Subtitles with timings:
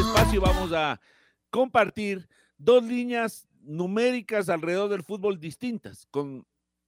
[0.00, 0.98] Este espacio vamos a
[1.50, 6.46] compartir dos líneas numéricas alrededor del fútbol distintas, con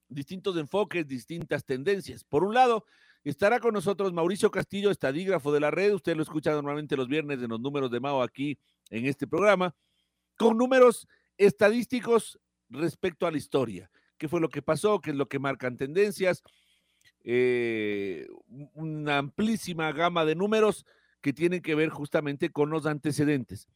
[0.09, 2.23] distintos enfoques, distintas tendencias.
[2.23, 2.85] Por un lado,
[3.23, 5.93] estará con nosotros Mauricio Castillo, estadígrafo de la red.
[5.93, 8.57] Usted lo escucha normalmente los viernes en los números de Mao aquí
[8.89, 9.75] en este programa,
[10.35, 13.91] con números estadísticos respecto a la historia.
[14.17, 14.99] ¿Qué fue lo que pasó?
[15.01, 16.41] ¿Qué es lo que marcan tendencias?
[17.23, 18.25] Eh,
[18.73, 20.83] una amplísima gama de números
[21.23, 23.67] que tienen que ver justamente con los antecedentes.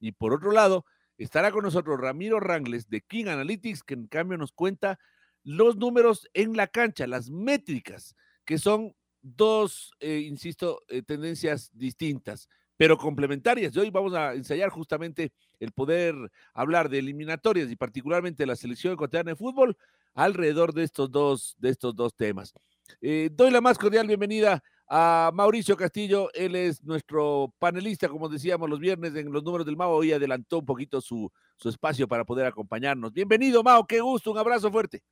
[0.00, 0.86] Y por otro lado,
[1.18, 4.98] estará con nosotros Ramiro Rangles de King Analytics, que en cambio nos cuenta
[5.44, 8.16] los números en la cancha, las métricas,
[8.46, 13.76] que son dos, eh, insisto, eh, tendencias distintas, pero complementarias.
[13.76, 16.14] Y hoy vamos a ensayar justamente el poder
[16.54, 19.76] hablar de eliminatorias y particularmente la selección ecuatoriana de fútbol
[20.14, 22.54] alrededor de estos dos, de estos dos temas.
[23.02, 24.62] Eh, doy la más cordial bienvenida
[24.96, 26.28] a Mauricio Castillo.
[26.34, 29.90] Él es nuestro panelista, como decíamos los viernes en los números del Mao.
[29.90, 33.12] Hoy adelantó un poquito su, su espacio para poder acompañarnos.
[33.12, 33.84] Bienvenido, Mao.
[33.88, 34.30] Qué gusto.
[34.30, 35.02] Un abrazo fuerte.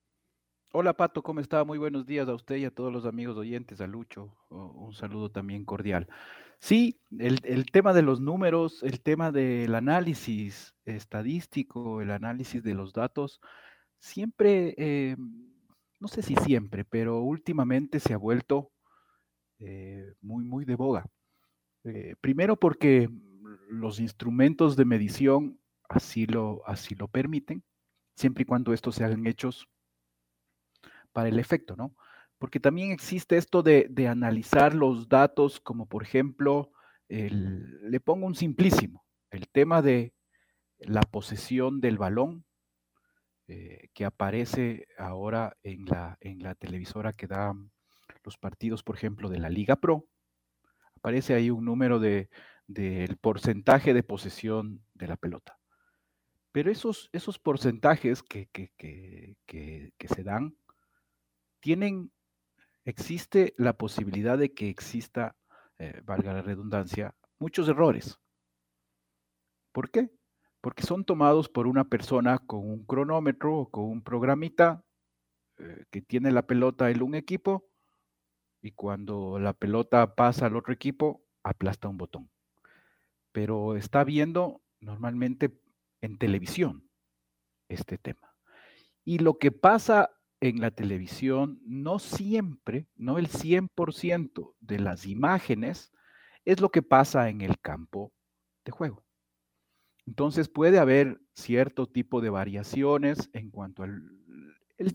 [0.71, 1.21] Hola, Pato.
[1.21, 1.65] ¿Cómo está?
[1.65, 4.37] Muy buenos días a usted y a todos los amigos oyentes, a Lucho.
[4.51, 6.07] Un saludo también cordial.
[6.61, 12.75] Sí, el, el tema de los números, el tema del análisis estadístico, el análisis de
[12.75, 13.41] los datos,
[13.99, 15.17] siempre, eh,
[15.99, 18.72] no sé si siempre, pero últimamente se ha vuelto
[19.65, 21.07] eh, muy, muy de boga.
[21.85, 23.09] Eh, primero porque
[23.69, 27.63] los instrumentos de medición así lo, así lo permiten,
[28.17, 29.69] siempre y cuando estos se hagan hechos
[31.13, 31.95] para el efecto, ¿no?
[32.39, 36.73] Porque también existe esto de, analizar los datos, como por ejemplo,
[37.09, 40.13] le pongo un simplísimo, el tema de
[40.79, 42.45] la posesión del balón
[43.47, 47.55] eh, que aparece ahora en la, en la televisora que da
[48.25, 50.07] los partidos, por ejemplo, de la Liga Pro,
[50.97, 52.31] aparece ahí un número de,
[52.67, 55.59] del porcentaje de posesión de la pelota.
[56.53, 58.49] Pero esos, esos porcentajes que,
[60.09, 60.57] se dan,
[61.61, 62.13] tienen,
[62.85, 65.37] existe la posibilidad de que exista,
[65.79, 68.19] eh, valga la redundancia, muchos errores.
[69.73, 70.11] ¿Por qué?
[70.61, 74.85] Porque son tomados por una persona con un cronómetro o con un programita
[75.59, 77.72] eh, que tiene la pelota en un equipo
[78.63, 82.31] y cuando la pelota pasa al otro equipo, aplasta un botón.
[83.33, 85.61] Pero está viendo normalmente
[86.01, 86.89] en televisión
[87.69, 88.35] este tema.
[89.05, 95.93] Y lo que pasa en la televisión, no siempre, no el 100% de las imágenes,
[96.45, 98.13] es lo que pasa en el campo
[98.65, 99.05] de juego.
[100.07, 104.03] Entonces puede haber cierto tipo de variaciones en cuanto al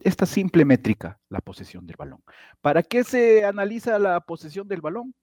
[0.03, 2.23] esta simple métrica, la posesión del balón.
[2.61, 5.13] ¿Para qué se analiza la posesión del balón?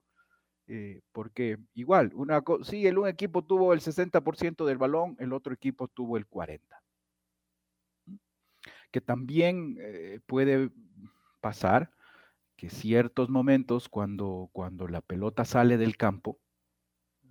[0.66, 5.52] Eh, porque igual, una, sí, el un equipo tuvo el 60% del balón, el otro
[5.52, 6.60] equipo tuvo el 40%.
[8.90, 10.70] Que también eh, puede
[11.40, 11.90] pasar
[12.56, 16.38] que ciertos momentos cuando, cuando la pelota sale del campo,
[17.24, 17.28] eh,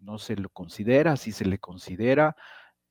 [0.00, 2.36] no se lo considera, si se le considera,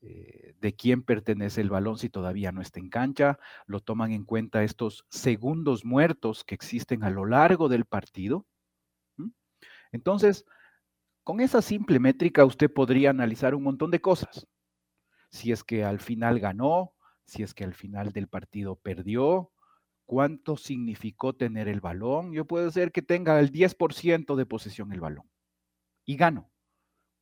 [0.01, 4.23] eh, de quién pertenece el balón si todavía no está en cancha, lo toman en
[4.23, 8.45] cuenta estos segundos muertos que existen a lo largo del partido.
[9.91, 10.45] Entonces,
[11.23, 14.47] con esa simple métrica usted podría analizar un montón de cosas.
[15.31, 16.93] Si es que al final ganó,
[17.25, 19.51] si es que al final del partido perdió,
[20.05, 22.33] cuánto significó tener el balón.
[22.33, 25.29] Yo puedo ser que tenga el 10% de posesión el balón
[26.03, 26.49] y gano.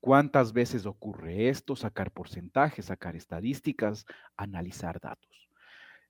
[0.07, 1.75] ¿Cuántas veces ocurre esto?
[1.75, 4.05] Sacar porcentajes, sacar estadísticas,
[4.37, 5.49] analizar datos.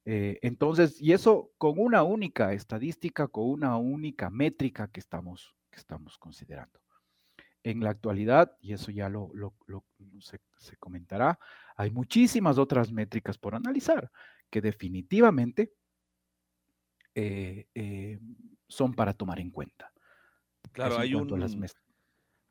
[0.05, 5.79] Eh, entonces, y eso con una única estadística, con una única métrica que estamos, que
[5.79, 6.79] estamos considerando.
[7.63, 9.31] en la actualidad, y eso ya lo,
[10.19, 11.39] se, comentará,
[11.75, 14.11] hay muchísimas otras métricas por analizar
[14.51, 15.73] que definitivamente
[17.15, 18.19] eh, eh,
[18.67, 19.91] son para tomar en cuenta.
[20.71, 21.27] Claro, hay un,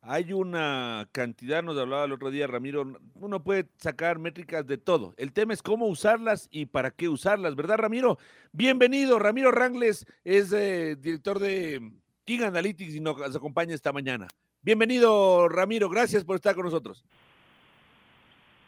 [0.08, 5.14] hay una cantidad, nos hablaba el otro día Ramiro, uno puede sacar métricas de todo.
[5.16, 8.18] El tema es cómo usarlas y para qué usarlas, ¿verdad Ramiro?
[8.52, 11.90] Bienvenido, Ramiro Rangles es eh, director de
[12.24, 14.28] King Analytics y nos acompaña esta mañana.
[14.62, 17.04] Bienvenido Ramiro, gracias por estar con nosotros.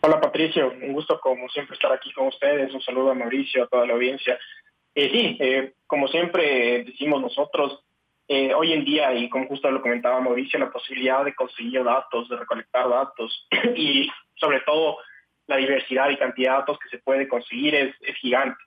[0.01, 3.69] Hola Patricio, un gusto como siempre estar aquí con ustedes, un saludo a Mauricio, a
[3.69, 4.39] toda la audiencia.
[4.95, 7.85] Eh, sí, eh, como siempre decimos nosotros,
[8.29, 12.29] eh, hoy en día, y como justo lo comentaba Mauricio, la posibilidad de conseguir datos,
[12.29, 14.99] de recolectar datos y sobre todo
[15.47, 18.59] la diversidad y cantidad de datos que se puede conseguir es, gigante.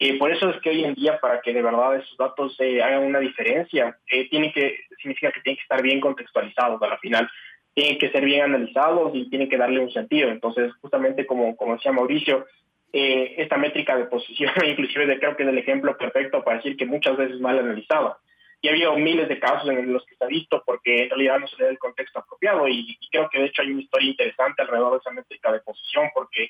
[0.00, 2.82] Eh, por eso es que hoy en día, para que de verdad esos datos eh,
[2.82, 6.98] hagan una diferencia, eh, tiene que, significa que tienen que estar bien contextualizados a la
[6.98, 7.30] final,
[7.72, 10.28] tienen que ser bien analizados y tienen que darle un sentido.
[10.28, 12.46] Entonces, justamente como, como decía Mauricio,
[12.92, 17.16] esta métrica de posición, inclusive creo que es el ejemplo perfecto para decir que muchas
[17.16, 18.18] veces mal analizada
[18.64, 21.38] y ha habido miles de casos en los que se ha visto porque en realidad
[21.38, 24.08] no se le da el contexto apropiado y, creo que de hecho hay una historia
[24.08, 26.48] interesante alrededor de esa métrica de posición porque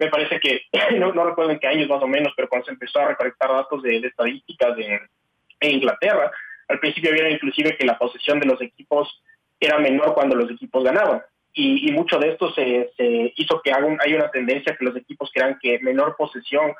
[0.00, 0.62] me parece que,
[0.98, 3.84] no, recuerdo en qué años más o menos, pero cuando se empezó a recolectar datos
[3.84, 5.00] de, estadísticas en,
[5.60, 6.32] Inglaterra,
[6.66, 9.22] al principio vieron inclusive que la posesión de los equipos
[9.60, 11.22] era menor cuando los equipos ganaban.
[11.54, 12.92] Y, mucho de esto se,
[13.36, 16.74] hizo que hay una tendencia que los equipos crean que menor posesión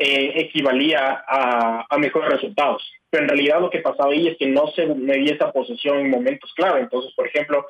[0.00, 2.88] eh, equivalía a, mejores resultados.
[3.10, 6.10] Pero en realidad lo que pasaba ahí es que no se medía esa posesión en
[6.10, 6.80] momentos clave.
[6.80, 7.66] Entonces, por ejemplo,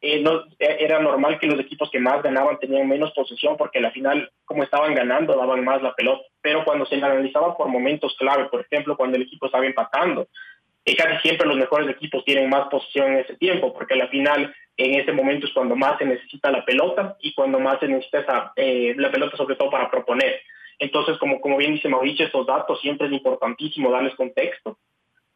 [0.00, 3.78] eh, no, eh, era normal que los equipos que más ganaban tenían menos posesión porque
[3.78, 6.22] al final, como estaban ganando, daban más la pelota.
[6.40, 10.28] Pero cuando se analizaba por momentos clave, por ejemplo, cuando el equipo estaba empatando,
[10.96, 14.94] casi siempre los mejores equipos tienen más posesión en ese tiempo, porque al final en
[14.98, 18.52] ese momento es cuando más se necesita la pelota y cuando más se necesita esa,
[18.56, 20.40] la pelota sobre todo para proponer.
[20.78, 24.78] Entonces, como, como bien dice Mauricio, esos datos siempre es importantísimo darles contexto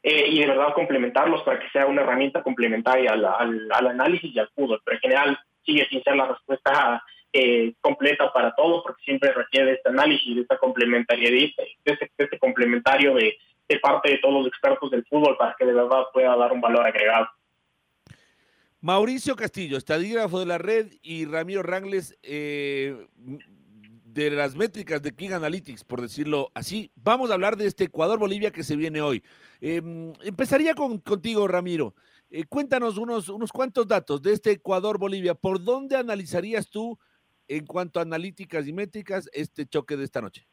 [0.03, 4.39] eh, y de verdad complementarlos para que sea una herramienta complementaria al, al, análisis y
[4.39, 4.81] al fútbol.
[4.85, 7.03] Pero en general sigue sin ser la respuesta
[7.33, 12.39] eh, completa para todo porque siempre requiere este análisis, de esta complementariedad, de este, este
[12.39, 13.37] complementario de,
[13.69, 16.61] de parte de todos los expertos del fútbol para que de verdad pueda dar un
[16.61, 17.29] valor agregado.
[18.81, 22.97] Mauricio Castillo, estadígrafo de la red, y Ramiro Rangles, eh,
[24.13, 28.51] de las métricas de King Analytics, por decirlo así, vamos a hablar de este Ecuador-Bolivia
[28.51, 29.23] que se viene hoy.
[29.61, 31.95] Em, empezaría con, contigo, Ramiro.
[32.31, 35.35] Eh, cuéntanos unos, unos cuantos datos de este Ecuador-Bolivia.
[35.35, 36.99] ¿Por dónde analizarías tú,
[37.49, 40.47] en cuanto a analíticas y métricas, este choque de esta noche?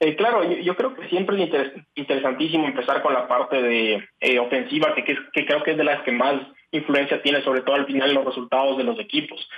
[0.00, 4.94] Eh, claro, yo, creo que siempre es interesantísimo empezar con la parte de eh, ofensiva,
[4.94, 6.42] que, que, creo que es de las que más
[6.72, 9.48] influencia tiene, sobre todo al final, los resultados de los equipos.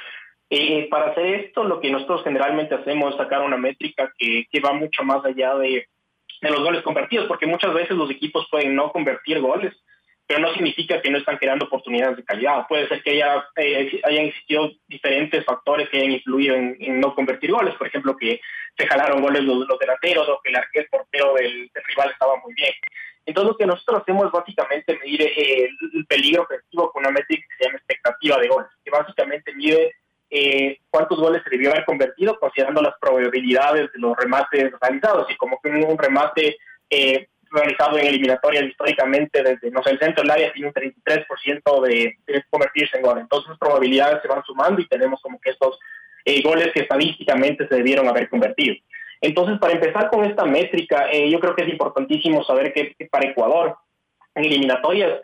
[0.57, 4.61] Eh, para hacer esto, lo que nosotros generalmente hacemos es sacar una métrica que, que
[4.61, 5.89] va mucho más allá de,
[6.41, 9.75] de, los goles convertidos, porque muchas veces los equipos pueden no convertir goles,
[10.29, 12.69] pero no significa que no están creando oportunidades de calidad.
[12.69, 17.51] Puede ser que haya, eh, hayan existido diferentes factores que hayan influido en, no convertir
[17.51, 18.41] goles, por ejemplo, que
[18.79, 22.55] se jalaron goles los, los delanteros o que el arquero portero del, rival estaba muy
[22.55, 22.75] bien.
[23.27, 27.45] Entonces lo que nosotros hacemos es básicamente medir eh, el peligro ofensivo con una métrica
[27.49, 29.93] que se llama expectativa de goles, que básicamente mide
[30.31, 35.37] eh, cuántos goles se debió haber convertido considerando las probabilidades de los remates realizados y
[35.37, 36.57] como que un, remate
[36.91, 41.83] eh, realizado en eliminatorias históricamente desde, no sé, el centro del área tiene un 33%
[41.83, 43.19] de, de, convertirse en gol.
[43.21, 45.79] Entonces las probabilidades se van sumando y tenemos como que estos
[46.25, 48.75] eh, goles que estadísticamente se debieron haber convertido.
[49.21, 53.75] Entonces, para empezar con esta métrica, yo creo que es importantísimo saber que para Ecuador,
[54.35, 55.21] en eliminatorias,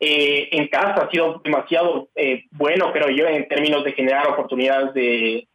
[0.00, 4.92] eh, en casa ha sido demasiado eh, bueno, creo yo, en términos de generar oportunidades
[4.92, 5.46] de,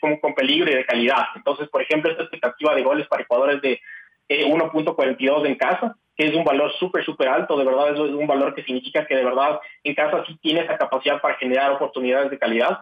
[0.00, 1.24] con, peligro y de calidad.
[1.34, 3.80] Entonces, por ejemplo, esta expectativa de goles para Ecuador es de
[4.28, 7.56] 1.42 eh, en casa, que es un valor súper, súper alto.
[7.56, 10.76] De verdad, es un valor que significa que de verdad en casa sí tiene esa
[10.76, 12.80] capacidad para generar oportunidades de calidad.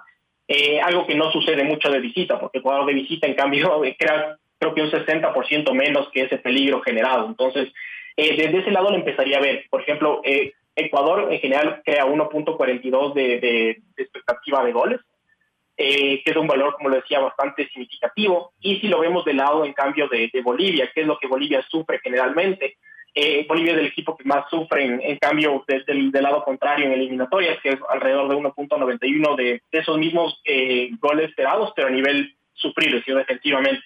[0.83, 4.75] algo que no sucede mucho de visita, porque Ecuador de visita, en cambio, crea creo
[4.75, 7.27] que un 60% menos que ese peligro generado.
[7.27, 7.71] Entonces,
[8.17, 9.67] desde ese lado lo empezaría a ver.
[9.69, 15.01] Por ejemplo, eh, Ecuador en general crea 1.42 de, de, expectativa de goles,
[15.77, 18.53] eh, que es un valor, como lo decía, bastante significativo.
[18.61, 21.65] Y si lo vemos del lado, en cambio, de, Bolivia, que es lo que Bolivia
[21.69, 22.77] sufre generalmente,
[23.15, 27.61] eh, Bolivia es el equipo que más sufre, en, cambio, del, lado contrario en eliminatorias,
[27.63, 33.01] que es alrededor de 1.91 de, esos mismos eh, goles esperados, pero a nivel sufrido,
[33.17, 33.83] defensivamente.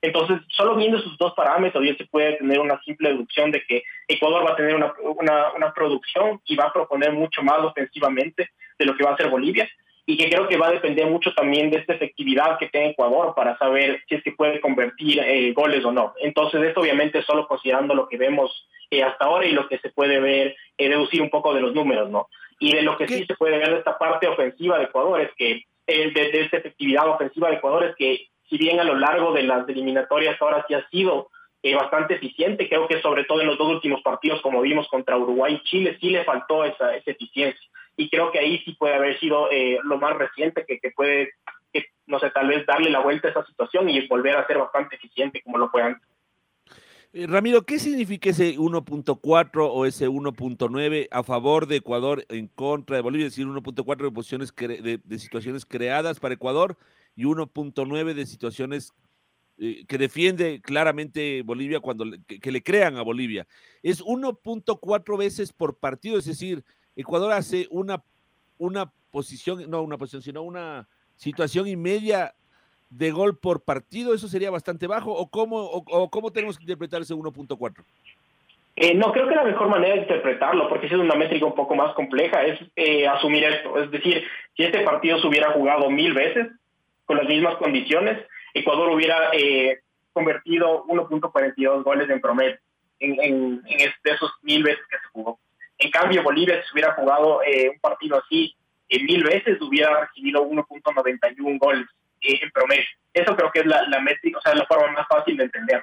[0.00, 3.82] Entonces, solo viendo esos dos parámetros ya se puede tener una simple deducción de que
[4.06, 8.50] Ecuador va a tener una, una, una producción y va a proponer mucho más ofensivamente
[8.78, 9.68] de lo que va a hacer Bolivia
[10.08, 13.34] y que creo que va a depender mucho también de esta efectividad que tiene Ecuador
[13.36, 16.14] para saber si es que puede convertir eh, goles o no.
[16.22, 19.90] Entonces, esto obviamente solo considerando lo que vemos eh, hasta ahora y lo que se
[19.90, 22.28] puede ver, eh, deducir un poco de los números, ¿no?
[22.58, 25.30] Y de lo que sí se puede ver de esta parte ofensiva de Ecuador es
[25.36, 29.32] que, de, de esta efectividad ofensiva de Ecuador es que, si bien a lo largo
[29.32, 31.30] de las eliminatorias ahora sí ha sido
[31.78, 35.54] bastante eficiente, creo que sobre todo en los dos últimos partidos, como vimos contra Uruguay
[35.54, 39.18] y Chile, sí le faltó esa, esa eficiencia y creo que ahí sí puede haber
[39.18, 41.30] sido eh, lo más reciente que, que puede,
[41.72, 44.56] que, no sé, tal vez darle la vuelta a esa situación y volver a ser
[44.56, 46.08] bastante eficiente como lo fue antes.
[47.12, 52.96] Eh, Ramiro, ¿qué significa ese 1.4 o ese 1.9 a favor de Ecuador en contra
[52.96, 53.26] de Bolivia?
[53.26, 56.76] Es decir, 1.4 de, posiciones de, de, situaciones creadas para Ecuador
[57.16, 58.92] y 1.9 de situaciones
[59.58, 63.46] eh, que defiende claramente Bolivia cuando que, que le crean a Bolivia.
[63.82, 68.02] Es 1.4 veces por partido, es decir, Ecuador hace una,
[68.58, 72.34] una posición, no una posición, sino una situación y media
[72.90, 75.12] de gol por partido, ¿eso sería bastante bajo?
[75.12, 77.84] ¿O cómo, cómo tenemos que interpretar ese 1.4?
[78.76, 81.74] Eh, no, creo que la mejor manera de interpretarlo, porque es una métrica un poco
[81.74, 83.82] más compleja, es eh, asumir esto.
[83.82, 84.22] Es decir,
[84.56, 86.46] si este partido se hubiera jugado mil veces,
[87.08, 89.80] con las mismas condiciones, Ecuador hubiera eh,
[90.12, 92.58] convertido 1.42 goles en promedio
[93.00, 95.40] en, en, en esos mil veces que se jugó.
[95.78, 98.54] En cambio, Bolivia, si hubiera jugado eh, un partido así
[98.90, 101.86] eh, mil veces, hubiera recibido 1.91 goles
[102.20, 102.84] eh, en promedio.
[103.14, 105.82] Eso creo que es la, la métrica, o sea, la forma más fácil de entender.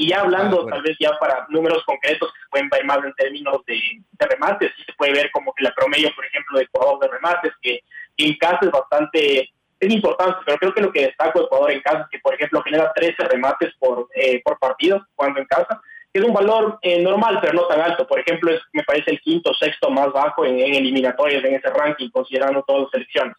[0.00, 2.98] Y ya hablando, ah, tal vez ya para números concretos que se pueden ver más
[3.04, 3.74] en términos de,
[4.12, 7.08] de, remates, sí se puede ver como que la promedio, por ejemplo, de Ecuador de
[7.08, 7.80] remates, que
[8.16, 11.80] en casa es bastante, es importante, pero creo que lo que destaco de Ecuador en
[11.80, 15.80] casa es que, por ejemplo, genera 13 remates por, eh, por partido cuando en casa,
[16.12, 18.06] es un valor eh, normal, pero no tan alto.
[18.06, 22.10] Por ejemplo, es, me parece el quinto sexto más bajo en, eliminatorias en ese ranking,
[22.10, 23.36] considerando todas las selecciones.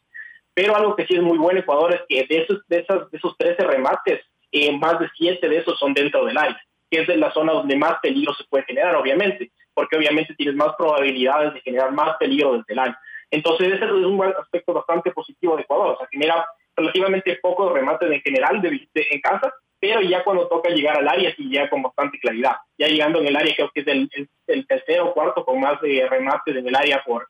[0.54, 3.18] Pero algo que sí es muy bueno Ecuador es que de esos, de esos, de
[3.18, 7.08] esos 13 remates, eh, más de 7 de esos son dentro del área, que es
[7.08, 11.54] de la zona donde más peligro se puede generar, obviamente, porque obviamente tienes más probabilidades
[11.54, 13.00] de generar más peligro desde el área.
[13.32, 15.94] Entonces, ese es un aspecto bastante positivo de Ecuador.
[15.94, 16.46] O sea, genera
[16.76, 21.08] relativamente pocos remates en general de, de, en casa, pero ya cuando toca llegar al
[21.08, 22.56] área sí llega con bastante claridad.
[22.78, 24.10] Ya llegando en el área creo que es el,
[24.48, 27.28] el, tercero o cuarto con más de remates en el área por,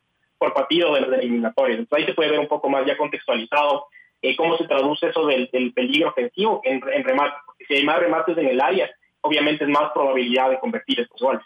[0.53, 1.79] partido de los eliminatorios.
[1.79, 3.87] Entonces ahí se puede ver un poco más ya contextualizado
[4.21, 7.39] eh, cómo se traduce eso del, del peligro ofensivo en, en remates.
[7.45, 8.89] Porque si hay más remates en el área,
[9.21, 11.43] obviamente es más probabilidad de convertir estos goles.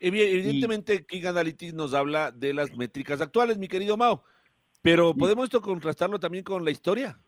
[0.00, 4.24] Evidentemente, King Analytics nos habla de las métricas actuales, mi querido Mao,
[4.82, 7.20] pero ¿podemos esto contrastarlo también con la historia?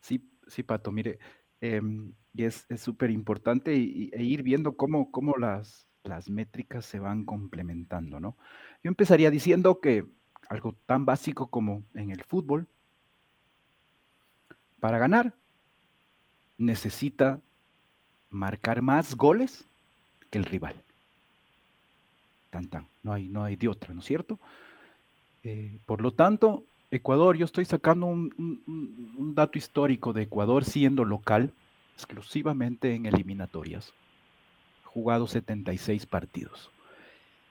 [0.00, 1.18] Sí, sí, Pato, mire,
[1.60, 7.24] Em, y es súper importante e ir viendo cómo, cómo las, las métricas se van
[7.24, 8.36] complementando, ¿no?
[8.82, 10.06] Yo empezaría diciendo que
[10.48, 12.68] algo tan básico como en el fútbol,
[14.80, 15.34] para ganar,
[16.58, 17.40] necesita
[18.28, 19.64] marcar más goles
[20.30, 20.84] que el rival.
[23.02, 24.38] No hay, no hay de otra, ¿no es cierto?
[25.42, 31.52] Eh, por lo tanto, Ecuador, yo estoy sacando un, dato histórico de Ecuador siendo local,
[31.94, 33.92] exclusivamente en eliminatorias.
[34.84, 36.70] Jugado 76 partidos.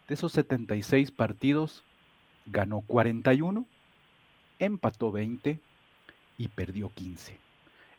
[0.07, 1.83] De esos 76 partidos,
[2.45, 3.65] ganó 41,
[4.59, 5.59] empató 20
[6.37, 7.37] y perdió 15.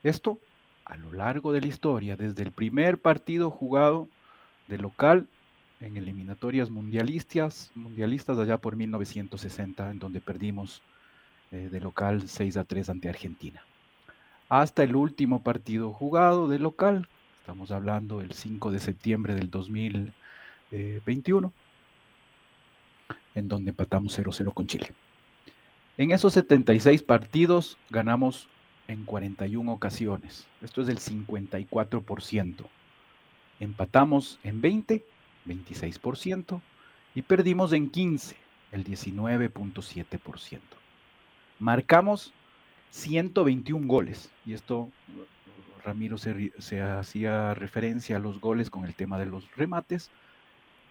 [0.02, 0.38] Esto
[0.84, 4.08] a lo largo de la historia, desde el primer partido jugado
[4.68, 5.26] de local
[5.80, 10.82] en eliminatorias mundialistas, mundialistas allá por 1960, en donde perdimos
[11.50, 13.62] eh, de local 6 a 3 ante Argentina.
[14.48, 17.08] Hasta el último partido jugado de local,
[17.40, 21.52] estamos hablando del 5 de septiembre del 2021,
[23.34, 24.92] en donde empatamos 0-0 con Chile.
[25.98, 28.48] En esos 76 partidos ganamos
[28.88, 30.46] en 41 ocasiones.
[30.62, 32.66] Esto es del 54%.
[33.58, 35.04] Empatamos en 20,
[35.46, 36.60] 26%,
[37.14, 38.36] y perdimos en 15,
[38.72, 40.60] el 19.7%
[41.58, 42.32] marcamos
[42.90, 44.30] 121 goles.
[44.44, 44.90] Y esto,
[45.84, 50.10] Ramiro se, hacía referencia a los goles con el tema de los remates.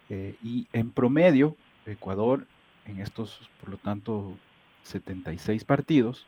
[0.08, 2.46] Eh, y en promedio, Ecuador,
[2.84, 4.36] en estos, por lo tanto,
[4.84, 6.26] 76 partidos,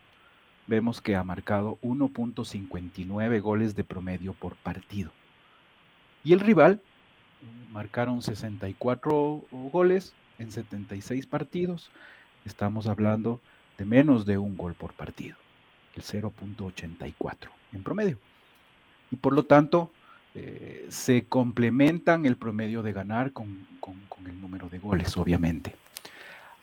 [0.66, 5.12] vemos que ha marcado 1.59 goles de promedio por partido.
[6.24, 6.82] Y el rival
[7.70, 11.90] marcaron 64 goles en 76 partidos.
[12.44, 13.40] Estamos hablando
[13.76, 15.36] de menos de un gol por partido,
[15.94, 18.18] el 0.84 en promedio.
[19.10, 19.90] y por lo tanto
[20.34, 25.74] eh, se complementan el promedio de ganar con, con el número de goles, obviamente.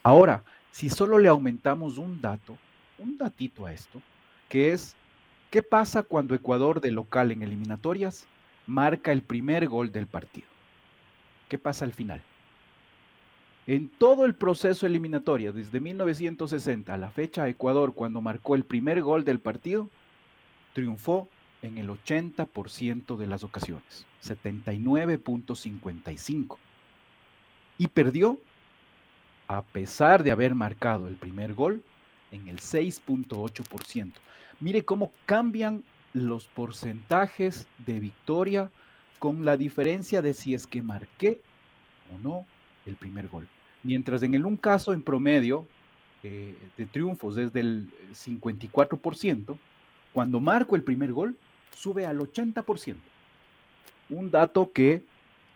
[0.04, 2.58] Ahora, si solo le aumentamos un dato,
[3.00, 4.02] un datito a esto,
[4.50, 4.96] que es,
[5.50, 8.28] ¿qué pasa cuando Ecuador de local en eliminatorias
[8.68, 10.55] marca el primer gol del partido?
[11.56, 12.22] ¿Qué pasa al final?
[13.66, 19.02] En todo el proceso eliminatorio, desde 1960 a la fecha, Ecuador, cuando marcó el primer
[19.02, 19.90] gol del partido,
[20.74, 21.30] triunfó
[21.62, 26.58] en el 80% de las ocasiones, 79.55.
[27.78, 28.38] Y perdió,
[29.48, 31.82] a pesar de haber marcado el primer gol,
[32.34, 34.12] en el 6.8%.
[34.60, 38.70] Mire cómo cambian los porcentajes de victoria
[39.20, 41.42] con la diferencia de si es que marqué
[42.14, 42.46] o no
[42.86, 43.48] el primer gol.
[43.84, 45.66] Mientras en el un caso en promedio
[46.24, 49.58] eh, de triunfos es del 54%,
[50.14, 51.36] cuando marco el primer gol
[51.76, 52.96] sube al 80%.
[54.10, 55.04] Un dato que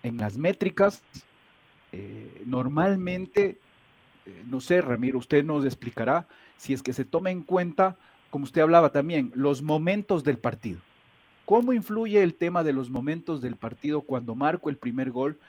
[0.04, 1.02] en las métricas
[1.92, 3.58] eh, normalmente,
[4.26, 6.28] eh, no sé, Ramiro, usted nos explicará
[6.58, 7.98] si es que se toma en cuenta,
[8.30, 10.80] como usted hablaba también, los momentos del partido.
[11.46, 15.40] ¿Cómo influye el tema de los momentos del partido cuando marco el primer gol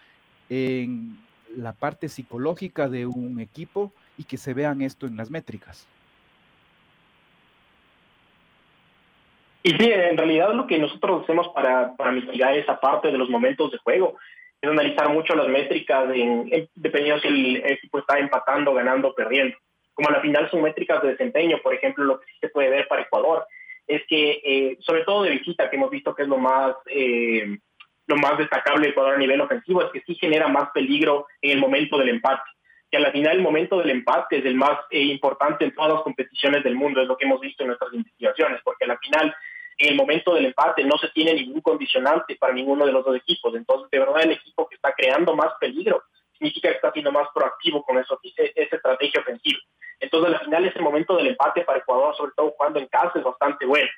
[0.50, 1.16] en
[1.56, 5.88] la parte psicológica de un equipo y que se vean esto en las métricas.
[9.62, 13.70] Y sí, en realidad lo que nosotros hacemos para, mitigar esa parte de los momentos
[13.70, 14.16] de juego
[14.60, 19.56] es analizar mucho las métricas en, dependiendo si el equipo está empatando, ganando, perdiendo.
[19.94, 22.70] Como a la final son métricas de desempeño, por ejemplo, lo que sí se puede
[22.70, 23.46] ver para Ecuador
[23.86, 27.58] es que, eh, sobre todo de visita, que hemos visto que es lo más eh,
[28.10, 31.52] lo más destacable de Ecuador a nivel ofensivo es que sí genera más peligro en
[31.52, 32.42] el momento del empate.
[32.90, 35.92] Que a la final el momento del empate es el más eh, importante en todas
[35.92, 38.98] las competiciones del mundo, es lo que hemos visto en nuestras investigaciones, porque a la
[38.98, 39.34] final
[39.78, 43.16] en el momento del empate no se tiene ningún condicionante para ninguno de los dos
[43.16, 43.54] equipos.
[43.54, 46.02] Entonces, de verdad, el equipo que está creando más peligro
[46.32, 49.60] significa que está siendo más proactivo con eso, esa estrategia ofensiva.
[50.00, 53.24] Entonces, al final, ese momento del empate para Ecuador, sobre todo jugando en casa, es
[53.24, 53.90] bastante bueno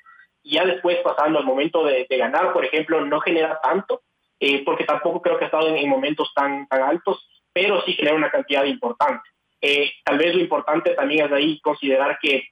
[0.43, 4.01] y ya después pasando al momento de, ganar, por ejemplo, no genera tanto,
[4.39, 8.15] eh, porque tampoco creo que ha estado en, momentos tan, tan altos, pero sí genera
[8.15, 9.29] una cantidad importante.
[9.61, 12.49] Eh, tal vez lo importante también es ahí considerar que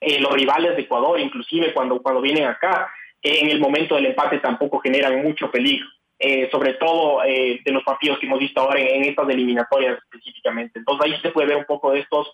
[0.00, 4.40] eh, los rivales de Ecuador, inclusive cuando, cuando vienen acá, en el momento del empate
[4.40, 5.86] tampoco generan mucho peligro.
[6.50, 10.80] sobre todo de los partidos que hemos visto ahora en, estas eliminatorias específicamente.
[10.80, 12.32] Entonces ahí se puede ver un poco de estos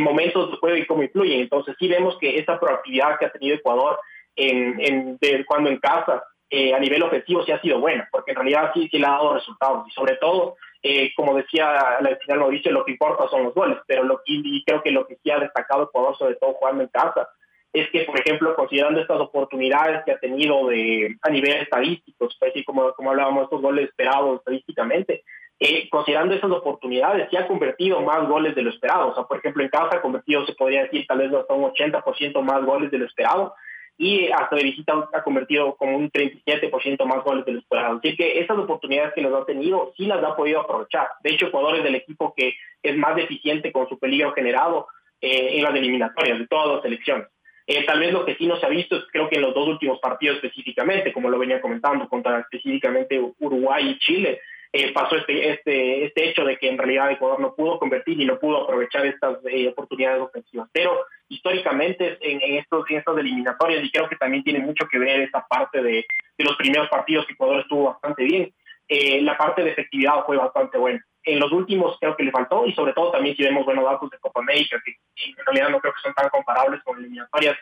[0.00, 1.40] momentos de juego y cómo influyen.
[1.40, 4.00] Entonces sí vemos que esta proactividad que ha tenido Ecuador
[4.36, 8.72] en, cuando en casa eh, a nivel ofensivo sí ha sido buena, porque en realidad
[8.74, 9.86] sí, sí le ha dado resultados.
[9.88, 13.78] Y sobre todo, eh, como decía la final Mauricio, lo que importa son los goles,
[13.86, 16.88] pero lo y creo que lo que sí ha destacado Ecuador, sobre todo jugando en
[16.88, 17.28] casa,
[17.72, 22.64] es que, por ejemplo, considerando estas oportunidades que ha tenido de, a nivel estadístico, pues,
[22.66, 25.22] como, como hablábamos, estos goles esperados estadísticamente,
[25.60, 29.10] eh, considerando esas oportunidades, sí ha convertido más goles de lo esperado.
[29.10, 31.70] O sea, por ejemplo, en casa ha convertido, se podría decir, tal vez hasta un
[31.70, 33.54] 80% más goles de lo esperado
[34.00, 37.98] y hasta de visita ha convertido como un 37% más goles de lo esperado.
[37.98, 41.06] Así que esas oportunidades que nos ha tenido sí las ha podido aprovechar.
[41.22, 44.86] De hecho, Ecuador es del equipo que es más deficiente con su peligro generado
[45.20, 47.26] eh, en las eliminatorias de todas las selecciones.
[47.66, 49.52] Eh, tal vez lo que sí no se ha visto es creo que en los
[49.52, 54.40] dos últimos partidos específicamente, como lo venía comentando, contra específicamente Uruguay y Chile,
[54.72, 58.24] eh, pasó este, este, este hecho de que en realidad Ecuador no pudo convertir y
[58.24, 60.68] no pudo aprovechar estas eh, oportunidades ofensivas.
[60.72, 65.22] Pero históricamente en, estos, en estas eliminatorias, y creo que también tiene mucho que ver
[65.22, 66.06] esta parte de,
[66.38, 68.52] de los primeros partidos que Ecuador estuvo bastante bien,
[68.86, 71.04] eh, la parte de efectividad fue bastante buena.
[71.24, 74.08] En los últimos creo que le faltó y sobre todo también si vemos buenos datos
[74.08, 74.92] de Copa América, que
[75.30, 77.56] en realidad no creo que son tan comparables con eliminatorias,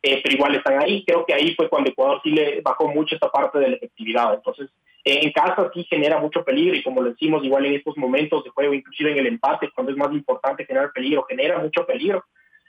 [0.00, 1.04] pero igual están ahí.
[1.04, 4.34] Creo que ahí fue cuando Ecuador sí le bajó mucho esta parte de la efectividad.
[4.34, 4.70] Entonces,
[5.04, 8.50] en casa sí genera mucho peligro y como lo decimos igual en estos momentos de
[8.50, 12.24] juego, inclusive en el empate, cuando es más importante generar peligro, genera mucho peligro.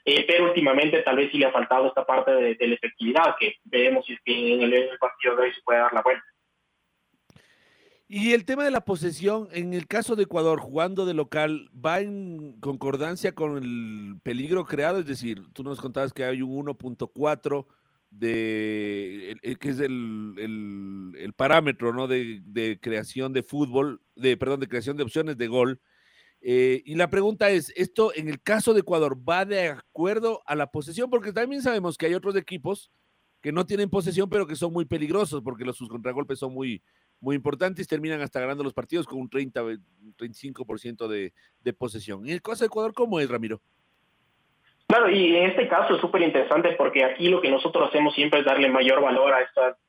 [0.06, 3.56] Eh, pero últimamente tal vez sí le ha faltado esta parte de, la efectividad, que
[3.64, 6.26] veremos si es que en el, partido de hoy se puede dar la vuelta.
[8.10, 12.02] Y el tema de la posesión, en el caso de Ecuador, jugando de local, ¿va
[12.02, 15.00] en concordancia con el peligro creado?
[15.00, 17.66] Es decir, tú nos contabas que hay un 1.4
[18.20, 22.08] de que es el, el, parámetro ¿no?
[22.08, 25.82] De, de, creación de fútbol, de perdón, de creación de opciones de gol.
[26.42, 30.56] Eh, y la pregunta es, ¿esto en el caso de Ecuador va de acuerdo a
[30.56, 31.10] la posesión?
[31.10, 32.92] Porque también sabemos que hay otros equipos
[33.42, 36.82] que no tienen posesión, pero que son muy peligrosos, porque los sus contragolpes son muy,
[37.20, 39.62] muy importantes, terminan hasta ganando los partidos con un 30,
[40.18, 42.26] 35% de, de posesión.
[42.26, 43.62] ¿En el caso de Ecuador cómo es, Ramiro?
[44.94, 48.42] Claro, y en este caso es súper interesante porque aquí lo que nosotros hacemos siempre
[48.42, 49.40] es darle mayor valor a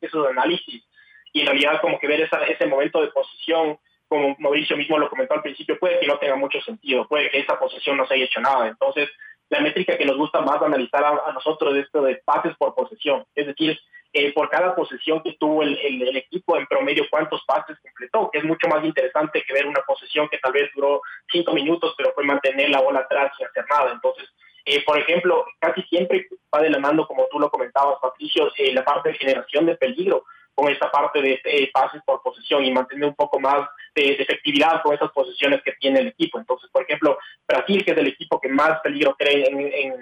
[0.01, 0.83] esos análisis
[1.31, 5.35] y en realidad como que ver ese momento de posición, como Mauricio mismo lo comentó
[5.35, 8.25] al principio, puede que no tenga mucho sentido, puede que esa posesión no se haya
[8.25, 8.67] hecho nada.
[8.67, 9.11] Entonces,
[9.51, 13.27] la métrica que nos gusta más analizar a, nosotros es esto de pases por posesión,
[13.35, 13.79] es decir,
[14.15, 18.45] eh, por cada posesión que tuvo el, equipo en promedio, cuántos pases completó, que es
[18.45, 22.25] mucho más interesante que ver una posesión que tal vez duró cinco minutos, pero fue
[22.25, 23.93] mantener la bola atrás sin hacer nada.
[23.93, 24.31] Entonces,
[24.65, 28.73] eh, por ejemplo, casi siempre va de la mano, como tú lo comentabas, Patricio, eh,
[28.73, 30.25] la parte de generación de peligro
[30.55, 34.83] con esta parte de eh, pases por posesión y mantener un poco más de, efectividad
[34.83, 36.39] con esas posiciones que tiene el equipo.
[36.39, 39.95] Entonces, por ejemplo, Brasil, que es el equipo que más peligro cree en, en,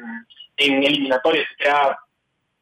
[0.58, 1.98] en eliminatorias, crea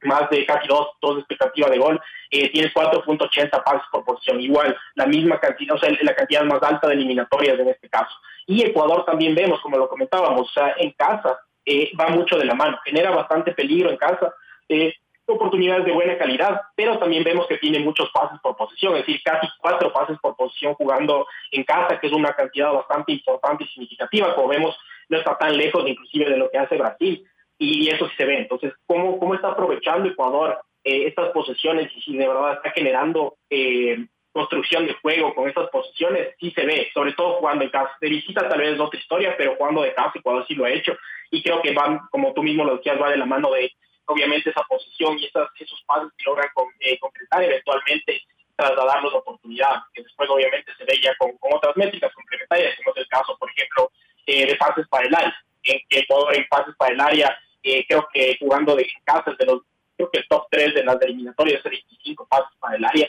[0.03, 4.77] más de casi dos, dos expectativas de gol, eh, tienes 4.80 pases por posición, igual,
[4.95, 8.15] la misma cantidad, o sea, la cantidad más alta de eliminatorias en este caso.
[8.47, 11.39] Y Ecuador también vemos, como lo comentábamos, o sea, en casa
[11.71, 14.35] eh, va mucho de la mano, genera bastante peligro en casa,
[14.69, 14.93] eh,
[15.25, 19.21] oportunidades de buena calidad, pero también vemos que tiene muchos pases por posición, es decir,
[19.23, 23.69] casi cuatro pases por posición jugando en casa, que es una cantidad bastante importante y
[23.69, 24.77] significativa, como vemos,
[25.09, 27.25] no está tan lejos inclusive de lo que hace Brasil,
[27.57, 28.39] y eso sí se ve.
[28.39, 33.37] Entonces, ¿cómo, cómo está aprovechando Ecuador eh, estas posesiones y si de verdad está generando
[33.49, 36.35] eh, construcción de juego con estas posiciones?
[36.39, 37.91] Sí se ve, sobre todo jugando en casa.
[38.01, 40.71] De visita tal vez es otra historia, pero jugando de casa Ecuador sí lo ha
[40.71, 40.97] hecho,
[41.31, 43.73] y creo que van, como tú mismo lo decías, va de la mano de
[44.07, 48.23] obviamente esa posición y esas, esos pasos que logran con, eh, concretar eventualmente
[48.57, 53.03] trasladarlos a oportunidad, que después obviamente se ve ya con, otras métricas complementarias, como es
[53.03, 53.91] el caso, por ejemplo,
[54.27, 57.87] eh, de pases para el área, en que Ecuador en pases para el área, eh,
[57.87, 59.63] creo que jugando de casa de los,
[59.97, 63.09] creo que el top 3 de las eliminatorias es 25 pases para el área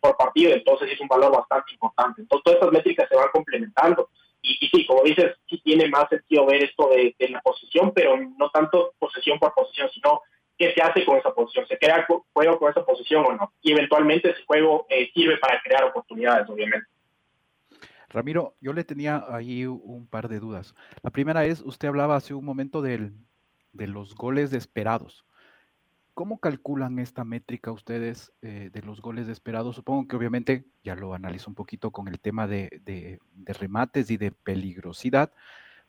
[0.00, 2.22] por partido, entonces es un valor bastante importante.
[2.22, 4.08] Entonces todas estas métricas se van complementando
[4.44, 8.50] y, sí, como dices, sí tiene más sentido ver esto de, la posición, pero no
[8.50, 10.20] tanto posesión por posición, sino
[10.58, 13.72] qué se hace con esa posición, se crea juego con esa posición o no, y
[13.72, 16.86] eventualmente ese juego eh, sirve para crear oportunidades, obviamente.
[18.10, 20.74] Ramiro, yo le tenía ahí un par de dudas.
[21.02, 23.14] La primera es, usted hablaba hace un momento del,
[23.72, 25.24] de los goles esperados.
[26.14, 29.74] ¿Cómo calculan esta métrica ustedes eh, de los goles esperados?
[29.74, 33.18] Supongo que obviamente ya lo analizo un poquito con el tema de,
[33.58, 35.32] remates y de peligrosidad,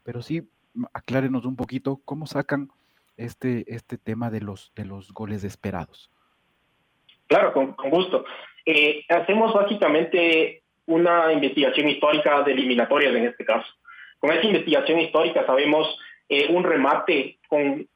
[0.04, 0.50] pero sí
[0.94, 2.70] aclárenos un poquito cómo sacan
[3.18, 6.10] este, este tema de los, de los goles esperados.
[7.28, 8.26] Claro, con, gusto.
[8.66, 13.72] Eh, hacemos básicamente una investigación histórica de eliminatorias en este caso.
[14.18, 17.88] Con esa investigación histórica sabemos eh, un remate con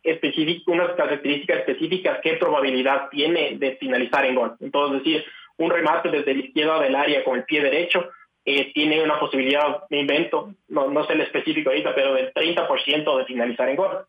[0.68, 4.56] unas características específicas, qué probabilidad tiene de finalizar en gol.
[4.60, 5.26] Entonces, decir,
[5.58, 8.10] un remate desde la izquierda del área con el pie derecho
[8.46, 13.18] eh, tiene una posibilidad, me invento, no, no sé el específico ahorita, pero del 30%
[13.18, 14.06] de finalizar en gol.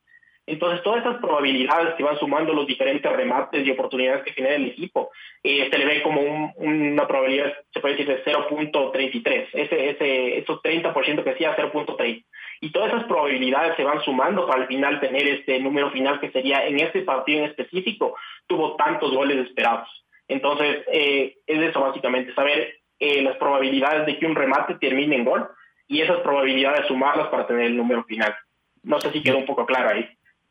[0.46, 4.66] Entonces, todas esas probabilidades que van sumando los diferentes remates y oportunidades que tiene el
[4.66, 5.10] equipo,
[5.42, 9.48] eh, se le ve como una probabilidad, se puede decir, de 0.33.
[9.52, 12.24] Ese, ese, esos 30% que decía 0.3
[12.60, 16.30] y todas esas probabilidades se van sumando para al final tener este número final que
[16.30, 18.14] sería en este partido en específico
[18.46, 19.88] tuvo tantos goles esperados.
[20.28, 25.24] Entonces, eh, es eso básicamente, saber eh, las probabilidades de que un remate termine en
[25.24, 25.48] gol
[25.88, 28.34] y esas probabilidades sumarlas para tener el número final.
[28.82, 30.08] No sé si quedó un poco claro ahí.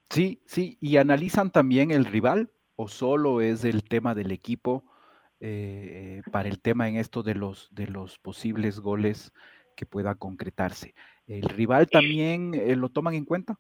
[0.10, 4.84] Sí, sí, y analizan también el rival o solo es el tema del equipo
[5.40, 9.32] eh, para el tema en esto de los, de los posibles goles
[9.78, 10.94] que pueda concretarse.
[11.30, 13.56] ¿El rival también eh, lo toman en cuenta?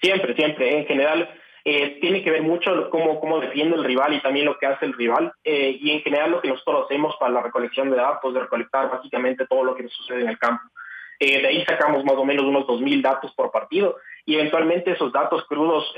[0.00, 0.78] Siempre, siempre.
[0.78, 1.28] En general,
[1.64, 4.84] eh, tiene que ver mucho cómo, cómo defiende el rival y también lo que hace
[4.84, 5.32] el rival.
[5.42, 8.90] Eh, y en general lo que nosotros hacemos para la recolección de datos, de recolectar
[8.90, 10.62] básicamente todo lo que sucede en el campo.
[11.18, 13.96] de ahí sacamos más o menos unos 2.000 datos por partido
[14.26, 15.94] y eventualmente esos datos crudos,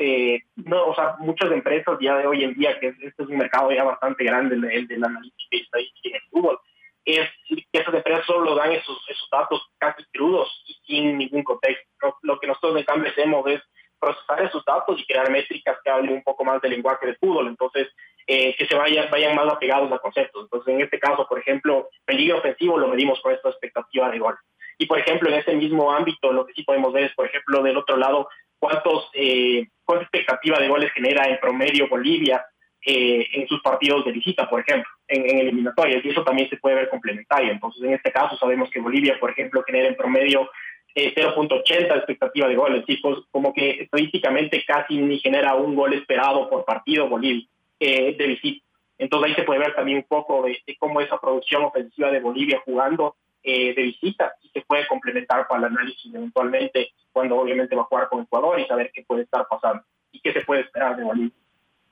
[0.56, 3.70] no, o sea, muchas empresas ya de hoy en día, que este es un mercado
[3.70, 6.58] ya bastante grande, el, del analítica y estadística en el fútbol,
[7.04, 7.28] es
[7.72, 12.16] esas empresas solo dan esos, esos datos casi crudos y sin ningún contexto.
[12.22, 13.60] Lo, que nosotros en cambio hacemos es
[13.98, 17.46] procesar esos datos y crear métricas que hablen un poco más del lenguaje de fútbol,
[17.46, 17.88] entonces
[18.26, 20.44] eh, que se vayan, vayan más apegados a conceptos.
[20.44, 24.36] Entonces, en este caso, por ejemplo, peligro ofensivo lo medimos con esta expectativa de gol.
[24.78, 27.62] Y, por ejemplo, en ese mismo ámbito, lo que sí podemos ver es, por ejemplo,
[27.62, 32.44] del otro lado, cuántos, eh, cuánta expectativa de goles genera en promedio Bolivia
[32.84, 36.56] eh, en sus partidos de visita, por ejemplo, en, en, eliminatorias, y eso también se
[36.56, 37.52] puede ver complementario.
[37.52, 40.50] Entonces, en este caso, sabemos que Bolivia, por ejemplo, genera en promedio
[40.96, 45.92] eh, 0.80 expectativa de goles, y pues, como que estadísticamente casi ni genera un gol
[45.92, 47.46] esperado por partido Bolivia
[47.78, 48.64] eh, de visita.
[48.98, 52.60] Entonces, ahí se puede ver también un poco de, cómo esa producción ofensiva de Bolivia
[52.64, 53.14] jugando
[53.44, 58.08] de visita y se puede complementar para el análisis eventualmente cuando obviamente va a jugar
[58.08, 61.41] con Ecuador y saber qué puede estar pasando y qué se puede esperar de Bolivia.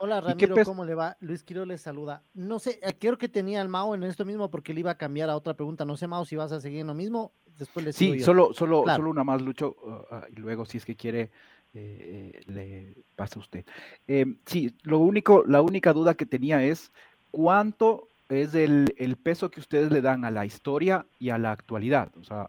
[0.02, 1.14] Hola Ramiro, ¿cómo le va?
[1.20, 2.22] Luis Quiroz les saluda.
[2.32, 4.96] No sé, eh, creo que tenía al Mao en esto mismo porque le iba a
[4.96, 5.84] cambiar a otra pregunta.
[5.84, 7.32] No sé, Mao, si vas a seguir en lo mismo.
[7.58, 10.86] Después le Sí, solo, solo, solo una más, Lucho, uh, uh, y luego si es
[10.86, 11.30] que quiere,
[11.74, 13.66] eh, le pasa a usted.
[14.08, 16.90] Eh, sí, lo único, la única duda que tenía es
[17.30, 21.52] cuánto es el, el, peso que ustedes le dan a la historia y a la
[21.52, 22.08] actualidad.
[22.18, 22.48] O sea,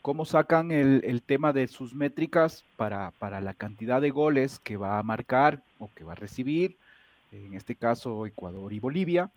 [0.00, 4.78] cómo sacan el, el tema de sus métricas para, para la cantidad de goles que
[4.78, 6.78] va a marcar o que va a recibir
[7.32, 9.30] en este caso Ecuador y Bolivia,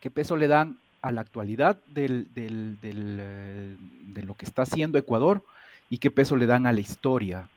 [0.00, 3.76] ¿qué peso le dan a la actualidad del, del, del,
[4.14, 5.42] de lo que está haciendo Ecuador
[5.88, 7.48] y qué peso le dan a la historia,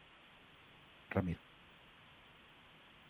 [1.10, 1.40] Ramiro?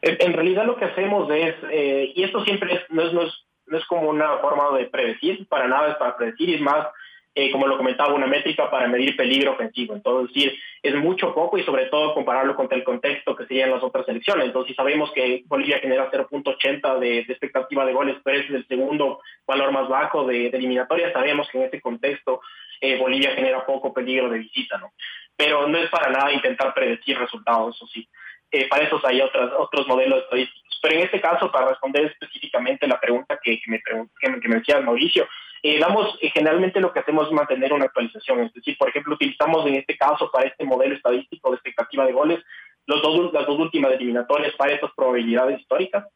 [0.02, 3.34] En, realidad lo que hacemos es, eh, y esto siempre es, no, es, no, es,
[3.68, 6.88] no es como una forma de predecir, para nada es para predecir, es más
[7.34, 9.94] eh, como lo comentaba, una métrica para medir peligro ofensivo.
[9.94, 13.84] Entonces, decir, es mucho poco y sobre todo compararlo con el contexto que serían las
[13.84, 14.46] otras elecciones.
[14.46, 19.22] Entonces, si sabemos que Bolivia genera 0.80 de, expectativa de goles, pero es el segundo
[19.48, 22.42] valor más bajo de, eliminatoria, sabemos que en ese contexto
[22.82, 24.92] eh, Bolivia genera poco peligro de visita, ¿no?
[25.38, 28.08] Pero no es para nada intentar predecir resultados, eso sí.
[28.52, 30.62] Eh, para eso hay otras, otros modelos estadísticos.
[30.82, 35.28] Pero en este caso, para responder específicamente la pregunta que, me, que, que me Mauricio,
[35.64, 35.80] eh,
[36.22, 39.76] eh, generalmente lo que hacemos es mantener una actualización, es decir, por ejemplo, utilizamos en
[39.76, 42.40] este caso para este modelo estadístico de expectativa de goles
[42.88, 46.08] los dos, las dos últimas eliminatorias para estas probabilidades históricas,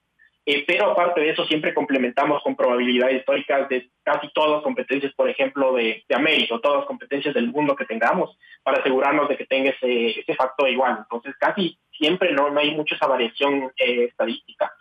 [0.47, 5.13] eh, pero aparte de eso siempre complementamos con probabilidades históricas de casi todas las competencias,
[5.13, 9.37] por ejemplo, de, América o todas las competencias del mundo que tengamos para asegurarnos de
[9.37, 10.97] que tenga ese, ese factor igual.
[10.99, 14.71] Entonces, casi siempre no, no hay mucha esa variación estadística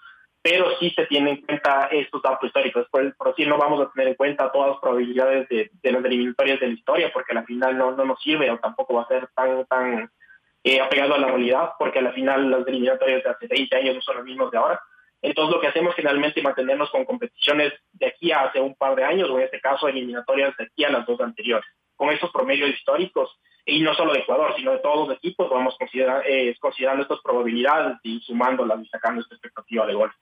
[0.44, 2.86] pero sí se tienen en cuenta estos datos históricos.
[2.90, 6.60] Por, por sí no vamos a tener en cuenta todas las probabilidades de, las eliminatorias
[6.60, 9.26] de la historia, porque al final no, no nos sirve o tampoco va a ser
[9.34, 10.10] tan, tan
[10.62, 14.02] eh, apegado a la realidad, porque al final las eliminatorias de hace 20 años no
[14.02, 14.78] son las mismas de ahora.
[15.22, 18.96] Entonces lo que hacemos generalmente es mantenernos con competiciones de aquí a hace un par
[18.96, 21.64] de años, o en este caso eliminatorias de aquí a las dos anteriores.
[21.96, 25.74] Con esos promedios históricos, y no solo de Ecuador, sino de todos los equipos, vamos
[26.26, 30.12] eh, considerando estas probabilidades y sumándolas y sacando esta expectativa de gol.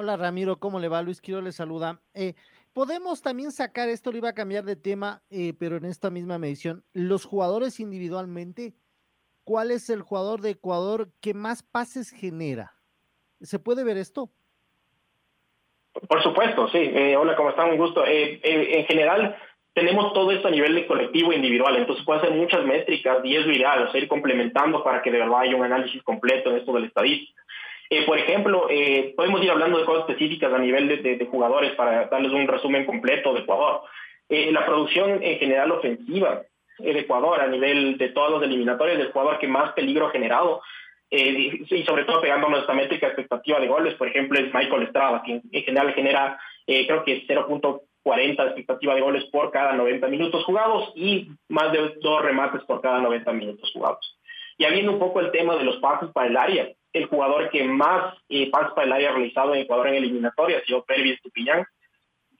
[0.00, 1.02] Hola Ramiro, ¿cómo le va?
[1.02, 2.00] Luis Quiero le saluda.
[2.14, 2.32] Eh,
[2.72, 6.38] podemos también sacar, esto le iba a cambiar de tema, eh, pero en esta misma
[6.38, 8.72] medición, los jugadores individualmente,
[9.44, 12.72] ¿cuál es el jugador de Ecuador que más pases genera?
[13.42, 14.30] ¿Se puede ver esto?
[16.08, 16.78] Por supuesto, sí.
[16.78, 17.68] Eh, hola, ¿cómo están?
[17.68, 18.02] Un gusto.
[18.06, 19.36] en general,
[19.74, 23.44] tenemos todo esto a nivel de colectivo individual, entonces puede ser muchas métricas y es
[23.44, 26.72] lo o sea, ir complementando para que de verdad haya un análisis completo en esto
[26.72, 27.42] de la estadística.
[27.92, 32.06] Eh, por ejemplo, eh, podemos ir hablando de cosas específicas a nivel de, jugadores para
[32.06, 33.82] darles un resumen completo de Ecuador.
[34.28, 36.42] Eh, la producción en general ofensiva
[36.78, 40.62] de Ecuador a nivel de todos los eliminatorios del Ecuador que más peligro ha generado
[41.10, 45.40] y sobre todo pegando nuestra métrica expectativa de goles, por ejemplo, es Michael Estrada, que
[45.50, 51.28] en, general genera creo que 0.40 expectativa de goles por cada 90 minutos jugados y
[51.48, 54.16] más de dos remates por cada 90 minutos jugados.
[54.56, 57.64] Y habiendo un poco el tema de los pases para el área, el jugador que
[57.64, 61.64] más eh, pases para el área realizado en Ecuador en eliminatoria ha sido Pervis Estupiñán.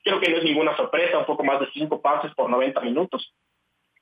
[0.03, 3.33] Creo que no es ninguna sorpresa, un poco más de cinco pases por 90 minutos.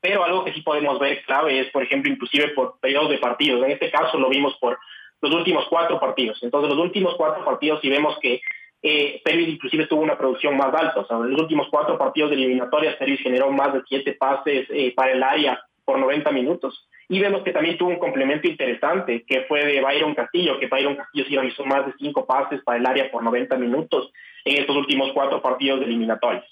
[0.01, 3.63] Pero algo que sí podemos ver clave es, por ejemplo, inclusive por periodos de partidos.
[3.63, 4.79] En este caso lo vimos por
[5.21, 6.41] los últimos cuatro partidos.
[6.41, 8.41] Entonces, los últimos cuatro partidos, si vemos que
[8.81, 11.01] eh, Pervis inclusive tuvo una producción más alta.
[11.01, 14.67] O sea, en los últimos cuatro partidos de eliminatoria, Pervis generó más de siete pases
[14.69, 16.88] eh, para el área por 90 minutos.
[17.12, 20.95] Y vemos que también tuvo un complemento interesante, que fue de Byron Castillo, que Byron
[20.95, 24.12] Castillo sí realizó más de cinco pases para el área por 90 minutos
[24.45, 26.45] en estos últimos cuatro partidos eliminatorios.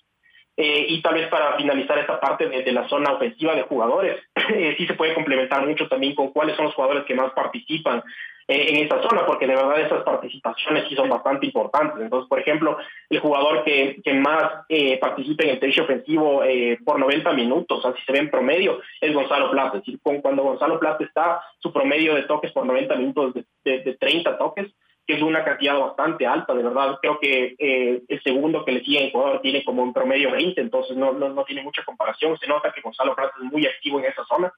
[0.59, 4.19] Eh, y tal vez para finalizar esta parte de, la zona ofensiva de jugadores,
[4.55, 8.01] eh, sí se puede complementar mucho también con cuáles son los jugadores que más participan
[8.47, 12.01] eh, en esta zona, porque de verdad esas participaciones sí son bastante importantes.
[12.01, 12.75] Entonces, por ejemplo,
[13.07, 14.65] el jugador que, más
[14.99, 16.41] participa en el trecho ofensivo
[16.83, 19.77] por 90 minutos, así se ve en promedio, es Gonzalo Plata.
[19.77, 23.93] Es decir, cuando Gonzalo Plata está, su promedio de toques por 90 minutos de, de,
[23.93, 24.73] 30 toques,
[25.07, 26.99] que es una cantidad bastante alta, de verdad.
[27.01, 30.97] Creo que el segundo que le sigue en Ecuador tiene como un promedio 20, entonces
[30.97, 32.37] no, no, no tiene mucha comparación.
[32.37, 34.51] Se nota que Gonzalo Plata es muy activo en esa zona.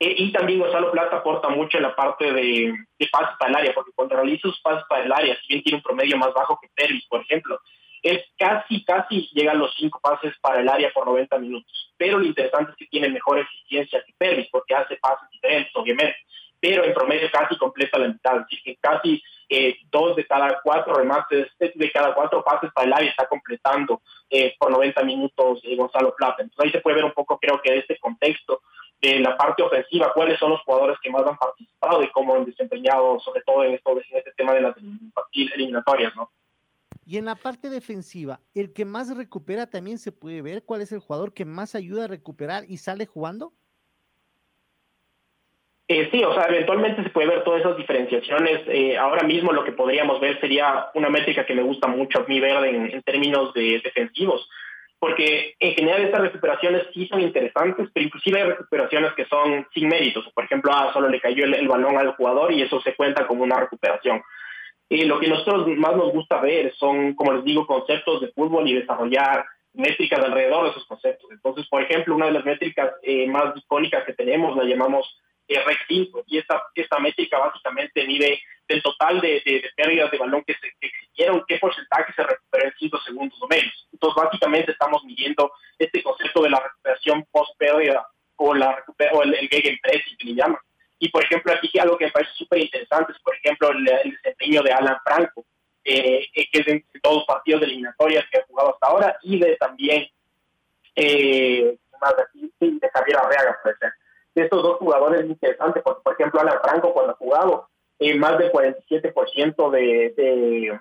[0.00, 3.56] Eh, y también Gonzalo Plata aporta mucho en la parte de, de pases para el
[3.56, 6.32] área, porque cuando realiza sus pases para el área, si bien tiene un promedio más
[6.32, 7.60] bajo que Pervis, por ejemplo,
[8.02, 11.92] él casi, casi llega a los cinco pases para el área por 90 minutos.
[11.96, 16.16] Pero lo interesante es que tiene mejor eficiencia que Pervis, porque hace pases diferentes, obviamente.
[16.64, 20.94] Pero en promedio casi completa la mitad, así que casi eh, dos de cada cuatro
[20.94, 24.00] remates, de cada cuatro pases para el área está completando
[24.30, 26.36] eh, por 90 minutos eh, Gonzalo Plata.
[26.42, 28.62] Entonces ahí se puede ver un poco, creo que de este contexto
[29.02, 32.46] de la parte ofensiva, cuáles son los jugadores que más han participado y cómo han
[32.46, 34.74] desempeñado, sobre todo en, esto, en este tema de las
[35.34, 36.30] eliminatorias, ¿no?
[37.04, 40.92] Y en la parte defensiva, el que más recupera también se puede ver cuál es
[40.92, 43.52] el jugador que más ayuda a recuperar y sale jugando.
[45.86, 48.62] Eh, sí, o sea, eventualmente se puede ver todas esas diferenciaciones.
[48.68, 52.24] Eh, ahora mismo lo que podríamos ver sería una métrica que me gusta mucho a
[52.24, 54.48] mí ver en, términos de defensivos,
[54.98, 59.88] porque en general estas recuperaciones sí son interesantes, pero inclusive hay recuperaciones que son sin
[59.88, 60.26] méritos.
[60.34, 63.42] Por ejemplo, ah, solo le cayó el, balón al jugador y eso se cuenta como
[63.44, 64.22] una recuperación.
[64.88, 68.66] Y lo que nosotros más nos gusta ver son, como les digo, conceptos de fútbol
[68.66, 69.44] y desarrollar
[69.74, 71.30] métricas alrededor de esos conceptos.
[71.30, 75.78] Entonces, por ejemplo, una de las métricas eh, más icónicas que tenemos la llamamos REC
[75.88, 79.42] 5 y esta, esta métrica básicamente mide del total de,
[79.76, 83.88] pérdidas de balón que, se, existieron, qué porcentaje se recuperó en 5 segundos o menos.
[83.92, 89.48] Entonces, básicamente estamos midiendo este concepto de la recuperación post-pérdida o, la, o el, el
[89.48, 90.58] gegenpressing que le llaman.
[90.98, 94.62] Y, por ejemplo, aquí algo que me parece súper interesante es, por ejemplo, el, desempeño
[94.62, 95.44] de Alan Franco,
[95.84, 99.38] eh, que es de, todos los partidos de eliminatorias que ha jugado hasta ahora, y
[99.38, 100.08] de también
[100.96, 101.76] eh,
[102.60, 103.76] de Javier Arreaga, puede
[104.34, 107.68] ser estos dos jugadores interesantes, porque por ejemplo Alan Franco cuando ha jugado,
[107.98, 110.80] eh, más del 47% de, de,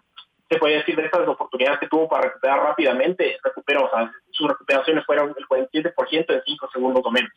[0.50, 4.48] se puede decir, de esas oportunidades que tuvo para recuperar rápidamente, recuperó, o sea, sus
[4.48, 7.32] recuperaciones fueron el 47% en 5 segundos o menos.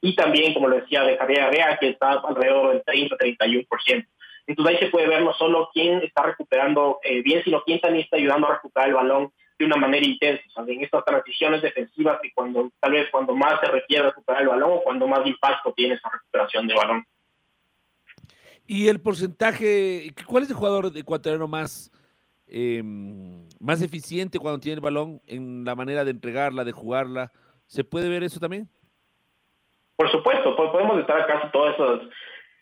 [0.00, 4.06] Y también, como lo decía, de Javier Arrea, que está alrededor del 30-31%.
[4.46, 8.04] Entonces ahí se puede ver no solo quién está recuperando eh, bien, sino quién también
[8.04, 11.62] está ayudando a recuperar el balón de una manera intensa, o sea, en estas transiciones
[11.62, 15.24] defensivas y cuando tal vez cuando más se requiere recuperar el balón o cuando más
[15.26, 17.06] impacto tiene esa recuperación de balón.
[18.66, 21.92] Y el porcentaje, ¿cuál es el jugador ecuatoriano más,
[22.46, 27.30] em, más eficiente cuando tiene el balón en la manera de entregarla, de jugarla?
[27.66, 28.68] ¿Se puede ver eso también?
[29.96, 32.00] Por supuesto, podemos estar casi todas esas,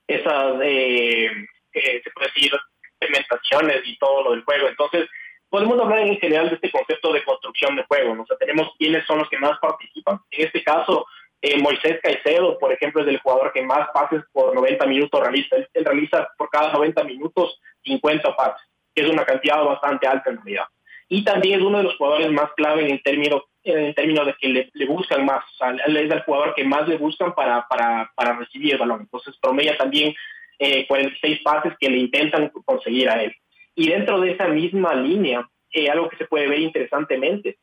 [0.09, 1.31] esas eh,
[1.73, 2.53] eh, se puede decir,
[3.01, 4.69] implementaciones y todo lo del juego.
[4.69, 5.09] Entonces,
[5.53, 8.23] podemos hablar en general de este concepto de construcción de juego.
[8.23, 10.19] O sea, tenemos quiénes son los que más participan.
[10.31, 11.05] En este caso,
[11.43, 15.57] eh, Moisés Caicedo, por ejemplo, es el jugador que más pases por 90 minutos realiza.
[15.57, 20.37] Él, realiza por cada 90 minutos 50 pases, que es una cantidad bastante alta en
[20.37, 20.65] realidad.
[21.11, 24.71] Y también es uno de los jugadores más clave en términos en términos de que
[24.73, 25.45] le, buscan más.
[25.45, 28.79] O sea, él es el jugador que más le buscan para, para, para recibir el
[28.79, 29.03] balón.
[29.03, 30.15] Entonces promedia también
[30.59, 33.37] eh, 46 pases que le intentan conseguir a él.
[33.75, 37.59] Y dentro de esa misma línea, eh, algo que se puede ver interesantemente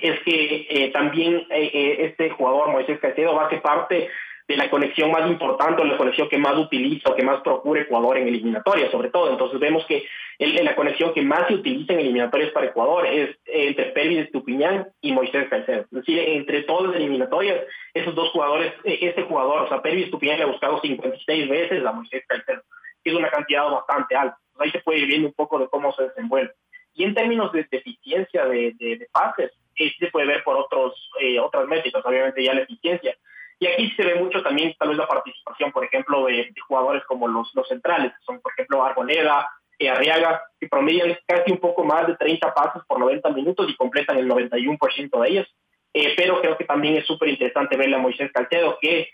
[0.00, 4.08] es que eh, también eh, este jugador, Moisés Caicedo, va a ser parte
[4.46, 7.82] de la conexión más importante o la conexión que más utiliza o que más procura
[7.82, 9.30] Ecuador en eliminatorias, sobre todo.
[9.30, 10.06] Entonces vemos que
[10.38, 15.12] la conexión que más se utiliza en eliminatorias para Ecuador es entre Pervis Estupiñán y
[15.12, 15.82] Moisés Caicedo.
[15.82, 17.60] Es decir, entre todas las eliminatorias,
[17.92, 21.92] esos dos jugadores, este jugador, o sea, Pervis Estupiñán le ha buscado 56 veces a
[21.92, 22.62] Moisés Caicedo,
[23.04, 25.92] que es una cantidad bastante alta ahí se puede ir viendo un poco de cómo
[25.92, 26.52] se desenvuelve.
[26.94, 31.66] Y en términos de, eficiencia de, de, pases, se puede ver por otros, eh, otras
[31.66, 33.16] métricas, obviamente ya la eficiencia.
[33.60, 37.28] Y aquí se ve mucho también tal vez la participación, por ejemplo, de, jugadores como
[37.28, 41.84] los, los centrales, que son por ejemplo Arboleda, eh, Arriaga, que promedian casi un poco
[41.84, 45.46] más de 30 pases por 90 minutos y completan el 91% de ellos.
[45.94, 49.10] Eh, pero creo que también es súper interesante verle a Moisés Calcedo, que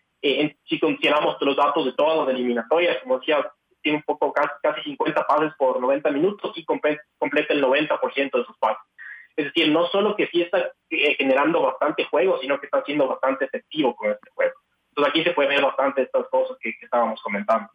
[0.66, 3.46] si consideramos los datos de todas las eliminatorias, como decía,
[3.84, 7.02] tiene un poco casi, casi 50 pases por 90 minutos y completa,
[7.50, 8.82] el 90% de sus pases.
[9.36, 13.06] Es decir, no solo que sí está eh, generando bastante juego, sino que está siendo
[13.06, 14.54] bastante efectivo con este juego.
[14.88, 17.68] Entonces aquí se puede ver bastante estas cosas que, estábamos comentando.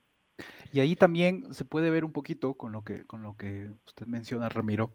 [0.71, 4.07] Y ahí también se puede ver un poquito con lo que, con lo que usted
[4.07, 4.93] menciona, Ramiro,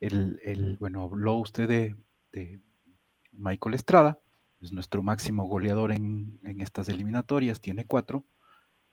[0.00, 1.96] el, el bueno, habló usted de,
[2.32, 2.60] de,
[3.32, 4.18] Michael Estrada,
[4.60, 8.24] es nuestro máximo goleador en, en estas eliminatorias, tiene cuatro,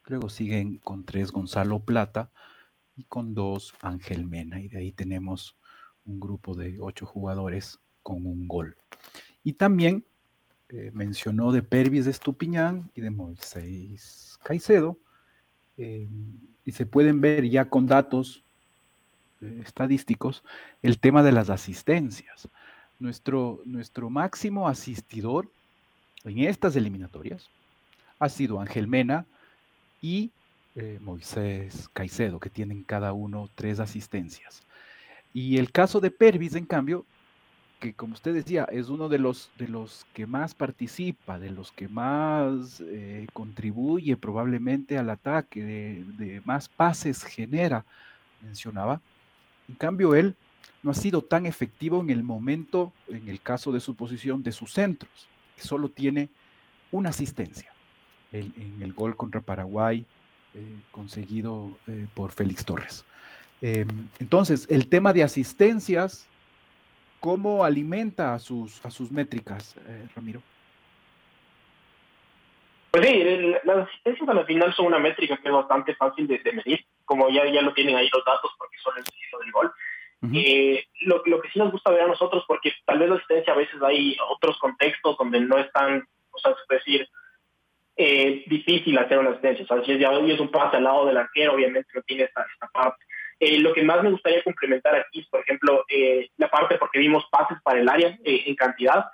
[0.08, 2.30] Luego siguen con tres Gonzalo Plata
[2.98, 4.60] y con dos Ángel Mena.
[4.60, 5.56] Y de ahí tenemos
[6.06, 8.76] un grupo de ocho jugadores con un gol.
[9.44, 10.04] Y también
[10.70, 14.98] eh, mencionó de Pervis de Estupiñán y de Moisés Caicedo.
[15.78, 16.08] Eh,
[16.66, 18.44] y se pueden ver ya con datos
[19.42, 20.44] eh, estadísticos
[20.82, 22.48] el tema de las asistencias.
[23.00, 25.50] Nuestro, nuestro máximo asistidor
[26.24, 27.50] en estas eliminatorias
[28.20, 29.26] ha sido Ángel Mena
[30.04, 30.32] y
[30.76, 34.62] eh, Moisés Caicedo, que tienen cada uno tres asistencias.
[35.34, 37.06] Y el caso de Pervis, en cambio,
[37.80, 41.72] que como usted decía, es uno de los, de los que más participa, de los
[41.72, 47.86] que más eh, contribuye probablemente al ataque, de, de, más pases genera,
[48.42, 49.02] mencionaba.
[49.70, 50.36] En cambio, él
[50.84, 54.52] no ha sido tan efectivo en el momento, en el caso de su posición, de
[54.52, 56.30] sus centros, que solo tiene
[56.92, 57.73] una asistencia
[58.34, 60.06] en el gol contra Paraguay
[60.56, 63.04] eh, conseguido eh, por Félix Torres.
[63.60, 66.30] Em, entonces, el tema de asistencias,
[67.20, 70.44] ¿cómo alimenta a sus, a sus métricas, eh, Ramiro?
[72.92, 73.24] Pues sí,
[73.64, 77.32] las asistencias a la final son una métrica que es bastante fácil de, medir, como
[77.32, 79.74] ya, ya lo tienen ahí los datos porque son el sitio del gol.
[81.02, 83.58] lo, lo, que sí nos gusta ver a nosotros, porque tal vez la asistencia a
[83.58, 87.10] veces hay otros contextos donde no están, o sea, es decir,
[87.96, 89.66] eh, difícil hacer una asistencia.
[89.86, 93.04] Si ya es un pase al lado del arquero, obviamente no tiene esta, esta parte.
[93.40, 97.00] Eh, lo que más me gustaría complementar aquí es, por ejemplo, eh, la parte porque
[97.00, 99.06] vimos pases para el área eh, en cantidad,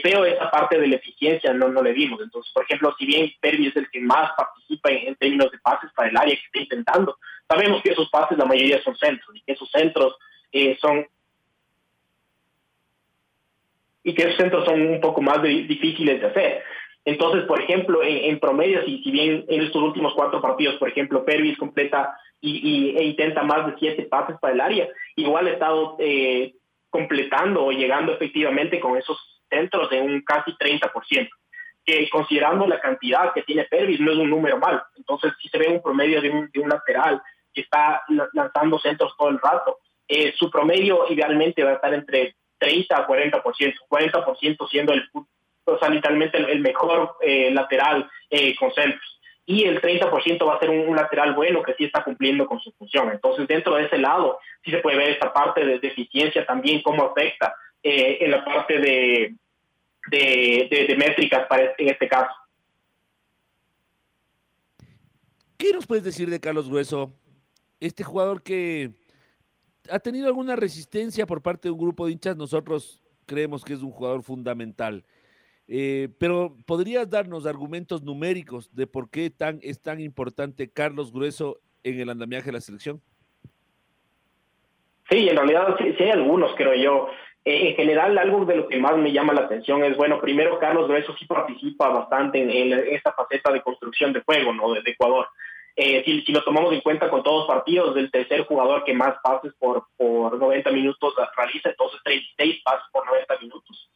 [0.00, 2.20] pero esa parte de la eficiencia no, no le vimos.
[2.20, 5.90] Entonces, por ejemplo, si bien Pervis es el que más participa en, términos de pases
[5.92, 7.18] para el área que está intentando,
[7.48, 10.16] sabemos que esos pases la mayoría son centros y que esos centros
[10.80, 11.04] son
[14.04, 16.62] y que esos centros son un poco más difíciles de hacer.
[17.04, 21.58] Entonces, por ejemplo, en, promedio, si, bien en estos últimos cuatro partidos, por ejemplo, Pervis
[21.58, 26.54] completa y, e intenta más de siete pases para el área, igual ha estado eh,
[26.90, 29.18] completando o llegando efectivamente con esos
[29.50, 31.28] centros de un casi 30%,
[31.84, 34.82] que considerando la cantidad que tiene Pervis no es un número mal.
[34.96, 37.20] Entonces, si se ve un promedio de un, de un lateral
[37.52, 42.36] que está lanzando centros todo el rato, eh, su promedio idealmente va a estar entre
[42.58, 43.42] 30 a 40%,
[43.88, 45.08] 40% siendo el
[45.64, 49.20] o sea, literalmente el, mejor eh, lateral eh, con centros.
[49.44, 52.72] Y el 30% va a ser un, lateral bueno que sí está cumpliendo con su
[52.72, 53.10] función.
[53.10, 57.04] Entonces, dentro de ese lado, sí se puede ver esta parte de deficiencia también, cómo
[57.04, 59.34] afecta eh, en la parte de,
[60.08, 62.34] de, de, métricas para este, en este caso.
[65.56, 67.12] ¿Qué nos puedes decir de Carlos Grueso?
[67.80, 68.92] Este jugador que
[69.90, 73.82] ha tenido alguna resistencia por parte de un grupo de hinchas, nosotros creemos que es
[73.82, 75.04] un jugador fundamental.
[75.68, 81.60] Eh, pero ¿podrías darnos argumentos numéricos de por qué tan, es tan importante Carlos Grueso
[81.82, 83.00] en el andamiaje de la selección?
[85.10, 87.08] Sí, en realidad sí, hay algunos, creo yo.
[87.44, 90.58] Eh, en general, algo de lo que más me llama la atención es, bueno, primero
[90.58, 94.72] Carlos Grueso sí participa bastante en, esta faceta de construcción de juego, ¿no?
[94.72, 95.28] De, Ecuador.
[95.74, 99.16] Eh, si, lo tomamos en cuenta con todos los partidos, del tercer jugador que más
[99.22, 103.90] pases por, por 90 minutos realiza, entonces 36 pases por 90 minutos.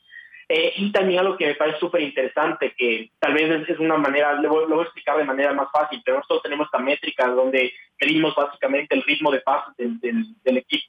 [0.48, 4.32] Eh, y también algo que me parece súper interesante, que tal vez es, una manera,
[4.34, 8.34] lo voy, a explicar de manera más fácil, pero nosotros tenemos esta métrica donde medimos
[8.36, 10.86] básicamente el ritmo de pases del, del, equipo.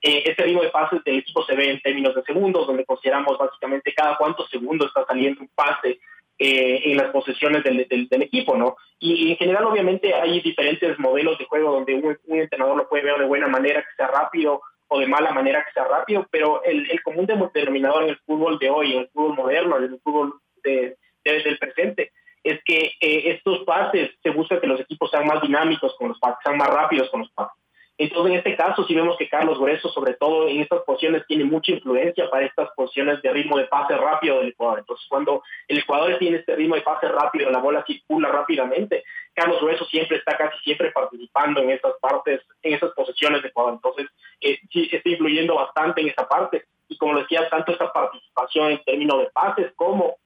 [0.00, 3.36] Eh, este ritmo de pases del equipo se ve en términos de segundos, donde consideramos
[3.36, 5.98] básicamente cada cuántos segundos está saliendo un pase
[6.38, 7.80] eh, en las posesiones del,
[8.22, 8.76] equipo, ¿no?
[9.00, 13.18] Y, en general, obviamente, hay diferentes modelos de juego donde un entrenador lo puede ver
[13.18, 14.62] de buena manera, que sea rápido,
[14.92, 18.70] o de mala manera que sea rápido, pero el, común denominador en el fútbol de
[18.70, 20.34] hoy, en el fútbol moderno, en el fútbol
[20.64, 22.10] de, desde el presente,
[22.42, 26.18] es que eh, estos pases se busca que los equipos sean más dinámicos con los
[26.18, 27.56] pases, sean más rápidos con los pases.
[28.00, 31.44] Entonces, en este caso, si vemos que Carlos Grueso, sobre todo en estas posiciones, tiene
[31.44, 34.78] mucha influencia para estas posiciones de ritmo de pase rápido del Ecuador.
[34.78, 39.60] Entonces, cuando el Ecuador tiene este ritmo de pase rápido, la bola circula rápidamente, Carlos
[39.60, 43.74] Grueso siempre está casi siempre participando en estas partes, en esas posiciones de Ecuador.
[43.74, 44.06] Entonces,
[44.40, 46.64] eh, sí está influyendo bastante en esa parte.
[46.88, 50.16] Y como decía, tanto esta participación en términos de pases como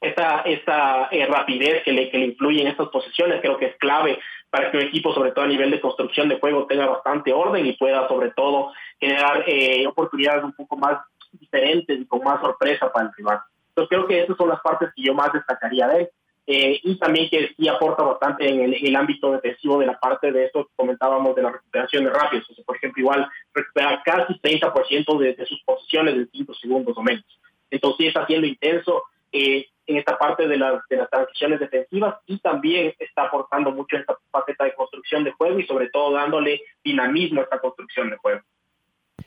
[0.00, 3.76] esta, esta eh, rapidez que le, que le influye en estas posiciones creo que es
[3.76, 4.18] clave
[4.50, 7.64] para que un equipo, sobre todo a nivel de construcción de juego, tenga bastante orden
[7.66, 10.98] y pueda, sobre todo, generar eh, oportunidades un poco más
[11.32, 13.40] diferentes y con más sorpresa para el rival.
[13.68, 16.08] Entonces, creo que esas son las partes que yo más destacaría de él.
[16.46, 20.46] Eh, y también que sí aporta bastante en el, ámbito defensivo de la parte de
[20.46, 22.50] esto que comentábamos de la recuperación de rápidos.
[22.50, 26.98] O sea, por ejemplo, igual recupera casi 30% de, de sus posiciones en 5 segundos
[26.98, 27.24] o menos.
[27.70, 29.04] Entonces, sí está siendo intenso.
[29.30, 33.96] Eh, en esta parte de, las de las transiciones defensivas y también está aportando mucho
[33.96, 38.08] en esta faceta de construcción de juego y sobre todo dándole dinamismo a esta construcción
[38.10, 38.40] de juego.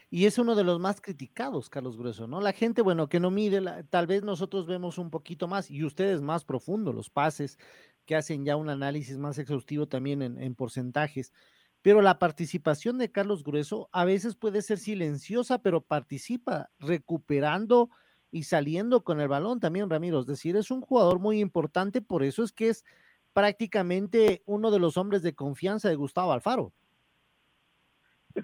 [0.10, 2.40] Y es uno de los más criticados, Carlos Grueso, ¿no?
[2.40, 6.22] La gente, bueno, que no mide, tal vez nosotros vemos un poquito más y ustedes
[6.22, 7.58] más profundo, los pases
[8.06, 11.34] que hacen ya un análisis más exhaustivo también en, en porcentajes.
[11.82, 17.90] Pero la participación de Carlos Grueso a veces puede ser silenciosa, pero participa recuperando
[18.34, 20.20] y saliendo con el balón también, Ramiro.
[20.20, 22.84] Es decir, es un jugador muy importante, por eso es que es
[23.32, 26.74] prácticamente uno de los hombres de confianza de Gustavo Alfaro.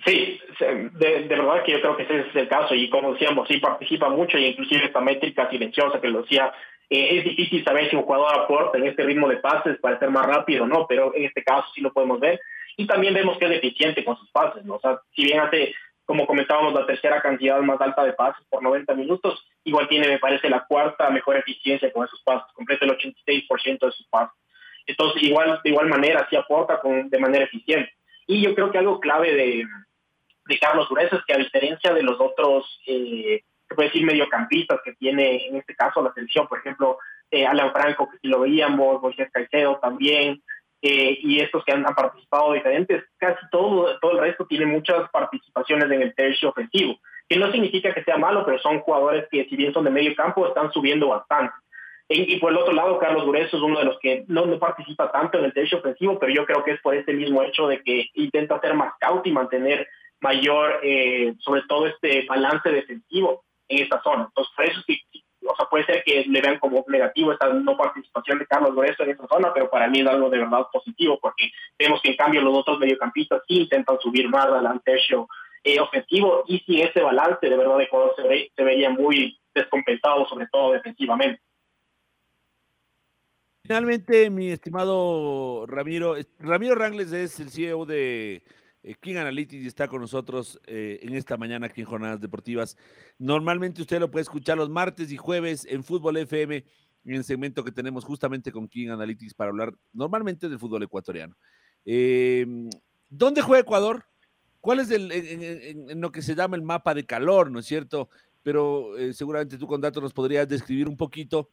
[0.05, 3.57] Sí, de, verdad que yo creo que ese es el caso y como decíamos, sí
[3.57, 6.53] participa mucho y inclusive esta métrica silenciosa que lo decía,
[6.87, 10.11] eh, es difícil saber si un jugador aporta en este ritmo de pases para ser
[10.11, 10.85] más rápido, ¿no?
[10.87, 12.39] Pero en este caso sí lo podemos ver
[12.77, 14.75] y también vemos que es deficiente con sus pases, ¿no?
[14.75, 15.73] O sea, si bien hace,
[16.09, 20.17] como comentábamos, la tercera cantidad más alta de pases por 90 minutos, igual tiene, me
[20.17, 24.35] parece, la cuarta mejor eficiencia con esos pases, completa el 86% de sus pases.
[24.87, 27.93] Entonces, igual, de igual manera, sí aporta con, de manera eficiente.
[28.25, 29.67] Y yo creo que algo clave de,
[30.47, 34.79] de Carlos Dureza es que a diferencia de los otros, eh, se puede decir, mediocampistas
[34.83, 36.97] que tiene en este caso la selección, por ejemplo,
[37.29, 40.41] eh, Alan Franco, que si lo veíamos, Moisés Caicedo también,
[40.81, 45.91] eh, y estos que han, participado diferentes, casi todo, todo el resto tiene muchas participaciones
[45.91, 49.55] en el tercio ofensivo, que no significa que sea malo, pero son jugadores que si
[49.55, 51.53] bien son de medio campo, están subiendo bastante.
[52.11, 55.37] Y, por el otro lado, Carlos Dureso es uno de los que no, participa tanto
[55.37, 58.07] en el derecho ofensivo, pero yo creo que es por ese mismo hecho de que
[58.15, 59.87] intenta ser más scout y mantener
[60.19, 64.25] mayor, eh, sobre todo este balance defensivo en esta zona.
[64.25, 64.93] Entonces, por eso o
[65.59, 69.11] sea, puede ser que le vean como negativo esta no participación de Carlos Dureso en
[69.11, 72.41] esa zona, pero para mí es algo de verdad positivo, porque vemos que en cambio
[72.41, 75.27] los otros mediocampistas sí intentan subir más al tercio
[75.63, 80.47] eh, ofensivo y si ese balance de verdad Ecuador se, se vería muy descompensado, sobre
[80.47, 81.41] todo defensivamente.
[83.63, 88.41] Finalmente, mi estimado Ramiro, Ramiro Rangles es el CEO de
[88.81, 92.77] eh, King Analytics y está con nosotros eh, en esta mañana aquí en Jornadas Deportivas.
[93.17, 96.63] Normalmente usted lo puede escuchar los martes y jueves en Fútbol FM,
[97.05, 101.35] en el segmento que tenemos justamente con King Analytics para hablar normalmente del fútbol ecuatoriano.
[101.85, 102.69] Em,
[103.09, 104.05] ¿Dónde juega Ecuador?
[104.61, 108.09] ¿Cuál es el, en, lo que se llama el mapa de calor, no es cierto?
[108.43, 111.49] Pero eh, seguramente tú con datos nos podrías describir un poquito.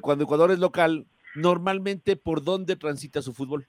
[0.00, 3.66] cuando Ecuador es local, normalmente por dónde transita su fútbol?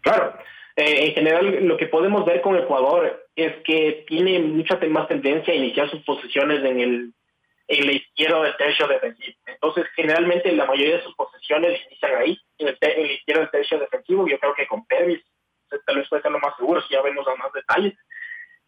[0.00, 0.34] Claro,
[0.76, 5.52] eh, en general lo que podemos ver con Ecuador es que tiene mucha más tendencia
[5.52, 7.12] a iniciar sus posiciones en el
[7.68, 9.36] en del tercio defensivo.
[9.46, 13.50] Entonces, generalmente la mayoría de sus posiciones inician ahí, en, el, en la izquierda del
[13.50, 14.28] tercio defensivo.
[14.28, 15.22] Yo creo que con Pervis
[15.86, 17.94] tal vez puede ser lo más seguro si ya vemos a más detalles.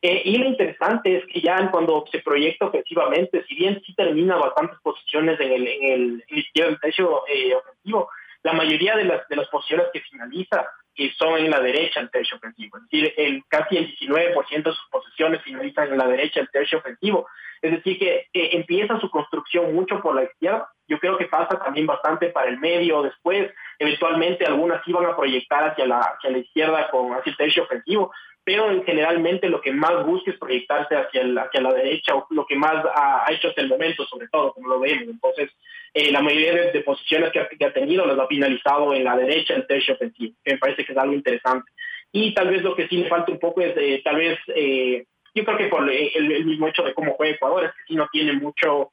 [0.00, 4.36] Eh, y lo interesante es que ya cuando se proyecta ofensivamente, si bien sí termina
[4.36, 5.92] bastantes posiciones en el, en
[6.28, 8.10] el, izquierdo del techo eh, ofensivo,
[8.42, 10.66] la mayoría de las, de las posiciones que finaliza
[10.96, 12.76] eh, son en la derecha del techo ofensivo.
[12.76, 16.78] Es decir, el, casi el 19% de sus posiciones finalizan en la derecha del techo
[16.78, 17.26] ofensivo.
[17.62, 20.68] Es decir, que empieza su construcción mucho por la izquierda.
[20.86, 23.50] Yo creo que pasa también bastante para el medio después.
[23.78, 28.12] Eventualmente algunas iban a proyectar hacia la, hacia la izquierda con hacia el techo ofensivo,
[28.44, 32.46] pero generalmente lo que más busca es proyectarse hacia, el, hacia la derecha, o lo
[32.46, 35.04] que más ha, hecho hasta el momento, sobre todo, como lo vemos.
[35.04, 35.50] Entonces,
[35.94, 39.66] eh, la mayoría de, posiciones que ha, tenido las ha finalizado en la derecha, el
[39.66, 41.70] tercio ofensivo, que me parece que es algo interesante.
[42.12, 45.06] Y tal vez lo que sí le falta un poco es, eh, tal vez, eh,
[45.34, 48.08] yo creo que por el, mismo hecho de cómo juega Ecuador, es que sí no
[48.12, 48.92] tiene mucho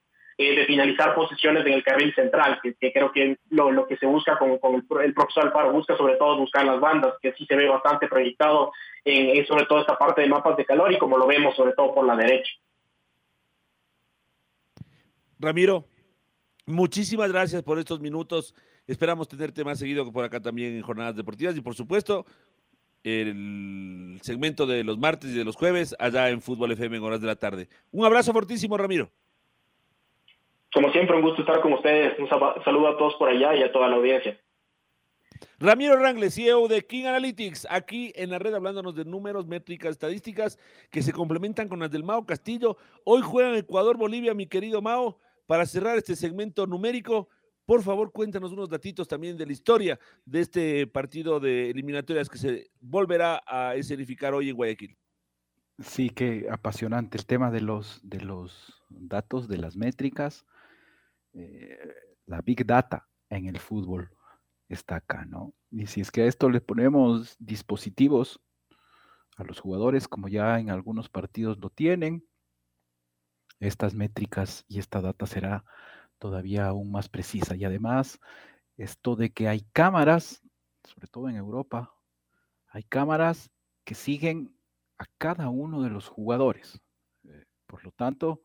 [0.49, 4.57] de finalizar posiciones en el carril central, que, creo que lo, que se busca con,
[4.59, 8.07] con el, profesor Alfaro, busca sobre todo buscar las bandas, que sí se ve bastante
[8.07, 8.71] proyectado
[9.05, 11.93] en, sobre todo esta parte de mapas de calor y como lo vemos sobre todo
[11.93, 12.51] por la derecha.
[15.39, 15.85] Ramiro,
[16.65, 18.53] muchísimas gracias por estos minutos.
[18.87, 22.25] Esperamos tenerte más seguido por acá también en jornadas deportivas y por supuesto
[23.03, 27.21] el segmento de los martes y de los jueves allá en Fútbol FM en horas
[27.21, 27.69] de la tarde.
[27.91, 29.11] Un abrazo fortísimo, Ramiro.
[30.73, 32.17] Como siempre, un gusto estar con ustedes.
[32.19, 34.39] Un saludo a todos por allá y a toda la audiencia.
[35.59, 40.57] Ramiro Rangles, CEO de King Analytics, aquí en la red hablándonos de números, métricas, estadísticas
[40.89, 42.77] que se complementan con las del Mao Castillo.
[43.03, 45.19] Hoy juegan Ecuador-Bolivia, mi querido Mao.
[45.45, 47.27] Para cerrar este segmento numérico,
[47.65, 52.37] por favor, cuéntanos unos datitos también de la historia de este partido de eliminatorias que
[52.37, 54.97] se volverá a escenificar hoy en Guayaquil.
[55.79, 60.45] Sí, qué apasionante el tema de los, de los datos, de las métricas,
[61.33, 61.93] eh,
[62.25, 64.09] la big data en el fútbol
[64.67, 65.53] está acá, ¿no?
[65.69, 68.41] Y si es que a esto le ponemos dispositivos
[69.37, 72.25] a los jugadores, como ya en algunos partidos lo tienen,
[73.59, 75.63] estas métricas y esta data será
[76.17, 77.55] todavía aún más precisa.
[77.55, 78.19] Y además,
[78.77, 80.41] esto de que hay cámaras,
[80.83, 81.93] sobre todo en Europa,
[82.67, 83.51] hay cámaras
[83.83, 84.55] que siguen
[84.97, 86.81] a cada uno de los jugadores.
[87.23, 88.43] Eh, por lo tanto,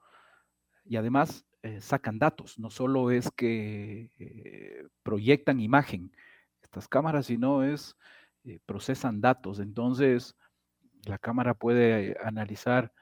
[0.85, 6.13] y además eh, sacan datos, no solo es que eh, proyectan imagen
[6.63, 7.97] estas cámaras, sino es
[8.45, 9.59] eh, procesan datos.
[9.59, 10.37] Entonces,
[11.07, 12.93] la cámara puede analizar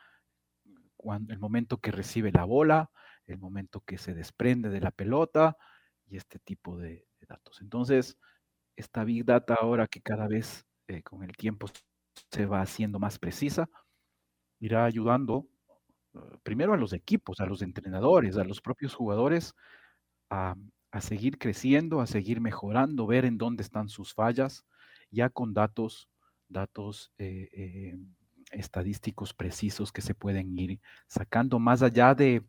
[0.96, 2.90] cuando, el momento que recibe la bola,
[3.26, 5.58] el momento que se desprende de la pelota
[6.06, 7.60] y este tipo de, datos.
[7.60, 8.18] Entonces,
[8.76, 10.66] esta Big Data ahora que cada vez
[11.04, 11.66] con el tiempo
[12.30, 13.68] se va haciendo más precisa,
[14.58, 15.48] irá ayudando
[16.42, 19.54] primero a los equipos, a los entrenadores, a los propios jugadores
[20.30, 20.54] a,
[21.00, 24.64] seguir creciendo, a seguir mejorando, ver en dónde están sus fallas,
[25.10, 26.08] ya con datos,
[26.48, 27.98] datos eh, eh,
[28.52, 32.44] estadísticos precisos que se pueden ir sacando más allá de,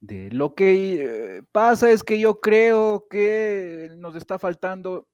[0.00, 5.06] de lo que pasa es que yo creo que nos está faltando.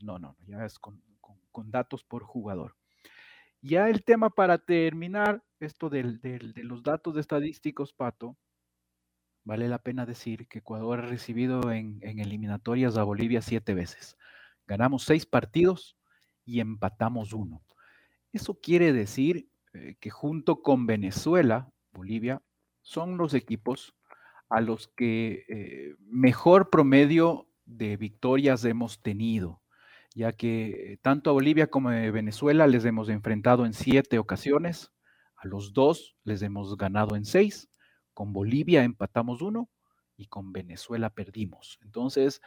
[0.00, 1.00] No, no, ya es con
[1.70, 2.76] datos por jugador.
[3.66, 8.36] Ya el tema para terminar, esto de los datos estadísticos, Pato,
[9.42, 14.18] vale la pena decir que Ecuador ha recibido en, eliminatorias a Bolivia siete veces.
[14.66, 15.96] Ganamos seis partidos
[16.44, 17.64] y empatamos uno.
[18.34, 22.42] Eso quiere decir eh, que junto con Venezuela, Bolivia,
[22.82, 23.96] son los equipos
[24.50, 29.62] a los que eh, mejor promedio de victorias hemos tenido
[30.14, 34.92] ya que tanto a Bolivia como a Venezuela les hemos enfrentado en siete ocasiones,
[35.36, 37.68] a los dos les hemos ganado en seis,
[38.14, 39.68] con Bolivia empatamos uno
[40.16, 41.78] y con Venezuela perdimos.
[41.82, 42.40] Entonces,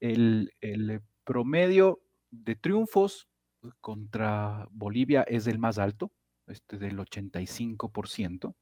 [0.00, 0.52] el,
[1.24, 2.02] promedio
[2.32, 3.28] de triunfos
[3.80, 6.10] contra Bolivia es el más alto,
[6.48, 8.56] este del 85%,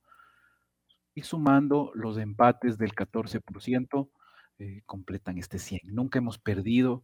[1.15, 4.11] y sumando los empates del 14%,
[4.59, 5.81] eh, completan este 100.
[5.85, 7.03] Nunca hemos perdido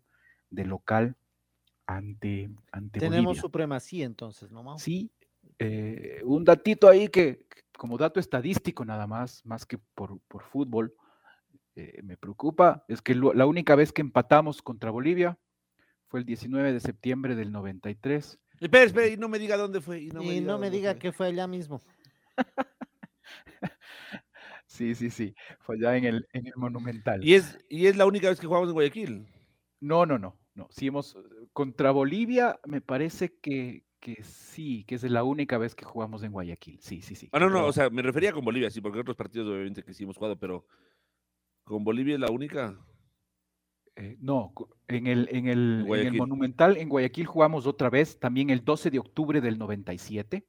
[0.51, 1.17] de local
[1.87, 5.11] ante, ante Tenemos supremacía entonces, ¿no, Sí,
[5.59, 10.21] eh, un datito ahí que, como dato estadístico nada más, más que por,
[10.51, 10.95] fútbol,
[11.77, 15.39] eh, me preocupa, es que la única vez que empatamos contra Bolivia
[16.09, 18.39] fue el 19 de septiembre del 93.
[18.61, 20.01] Espera, espera, y no me diga dónde fue.
[20.01, 21.81] Y no me diga, que fue allá mismo.
[24.67, 27.23] sí, sí, sí, fue allá en el, en el Monumental.
[27.25, 29.27] ¿Y es, ¿Y es la única vez que jugamos en Guayaquil?
[29.81, 30.39] No, no, no.
[30.55, 31.15] No, si hemos
[31.57, 36.31] contra Bolivia, me parece que, que sí, que es la única vez que jugamos en
[36.31, 36.79] Guayaquil.
[36.83, 37.31] Sí, sí, sí.
[37.33, 39.95] Ah, no, no, o sea, me refería con Bolivia, sí, porque otros partidos obviamente que
[39.95, 40.67] sí hemos jugado, pero
[41.65, 42.79] con Bolivia es la única.
[43.95, 44.53] Eh, no,
[44.87, 48.91] en el, en, el, en el Monumental en Guayaquil jugamos otra vez, también el 12
[48.91, 50.47] de octubre del 97.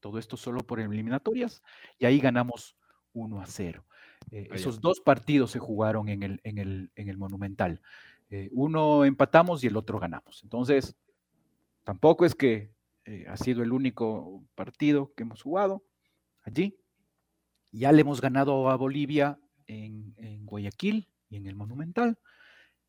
[0.00, 1.62] Todo esto solo por eliminatorias,
[1.96, 2.76] y ahí ganamos
[3.12, 3.86] 1 a 0.
[4.32, 7.80] Eh, ah, esos dos partidos se jugaron en el, en el, en el Monumental.
[8.36, 10.42] Eh, uno empatamos y el otro ganamos.
[10.42, 10.96] Entonces,
[11.84, 12.72] tampoco es que
[13.04, 15.84] eh, ha sido el único partido que hemos jugado
[16.42, 16.76] allí.
[17.70, 20.16] Ya le hemos ganado a Bolivia en,
[20.46, 22.18] Guayaquil y en el Monumental,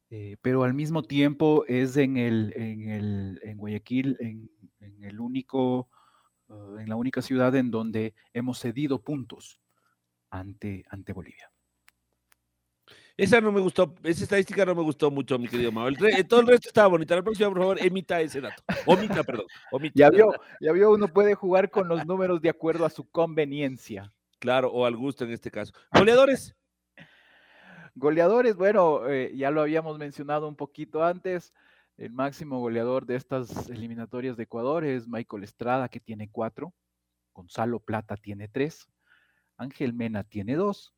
[0.10, 4.50] eh, pero al mismo tiempo es en el en, el, en Guayaquil en,
[5.04, 5.90] el único
[6.50, 9.62] en la única ciudad en donde hemos cedido puntos
[10.32, 11.52] ante, ante Bolivia.
[13.18, 15.90] Esa no me gustó, esa estadística no me gustó mucho, mi querido Mao.
[16.28, 17.16] todo el resto estaba bonita.
[17.16, 18.62] La próxima, por favor, emita ese dato.
[18.86, 19.46] Omita, perdón.
[19.94, 24.14] Ya vio, ya vio, uno puede jugar con los números de acuerdo a su conveniencia.
[24.40, 25.74] Claro, o al gusto en este caso.
[25.94, 26.56] Goleadores.
[27.96, 31.54] Goleadores, bueno, eh, ya lo habíamos mencionado un poquito antes.
[31.98, 36.74] El máximo goleador de estas eliminatorias de Ecuador es Michael Estrada, que tiene cuatro.
[37.34, 38.90] Gonzalo Plata tiene tres.
[39.56, 40.95] Ángel Mena tiene dos.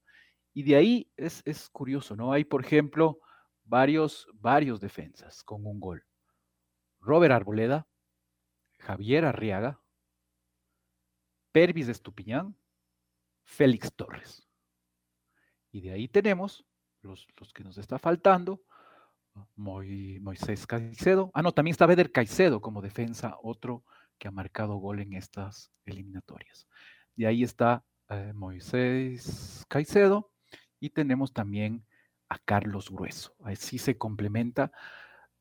[0.58, 2.34] Y de ahí es, curioso, ¿no?
[2.34, 3.20] Hay, por ejemplo,
[3.64, 6.03] varios, varios defensas con un gol.
[6.99, 7.88] Robert Arboleda,
[8.80, 9.80] Javier Arriaga,
[11.51, 12.58] Pervis Estupiñán,
[13.43, 14.47] Félix Torres.
[15.72, 16.66] Y de ahí tenemos
[17.03, 18.64] los, los que nos está faltando,
[19.53, 21.30] Moisés Caicedo.
[21.36, 23.86] Ah, no, también está Beder Caicedo como defensa, otro
[24.18, 26.68] que ha marcado gol en estas eliminatorias.
[27.16, 30.32] De ahí está eh, Moisés Caicedo,
[30.80, 31.86] y tenemos también
[32.30, 33.36] a Carlos Grueso.
[33.43, 34.71] Así se complementa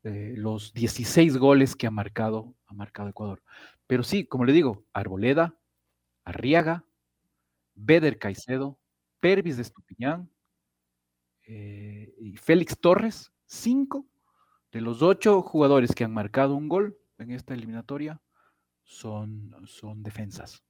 [0.03, 3.41] eh, los 16 goles que ha marcado, ha marcado Ecuador.
[3.87, 5.57] Pero sí, como le digo, Arboleda,
[6.23, 6.85] Arriaga,
[7.75, 8.79] Beder Caicedo,
[9.19, 10.29] Pervis de Estupiñán
[11.43, 14.05] eh, y Félix Torres, cinco
[14.71, 18.21] de los ocho jugadores que han marcado un gol en esta eliminatoria
[18.83, 20.63] son, son defensas.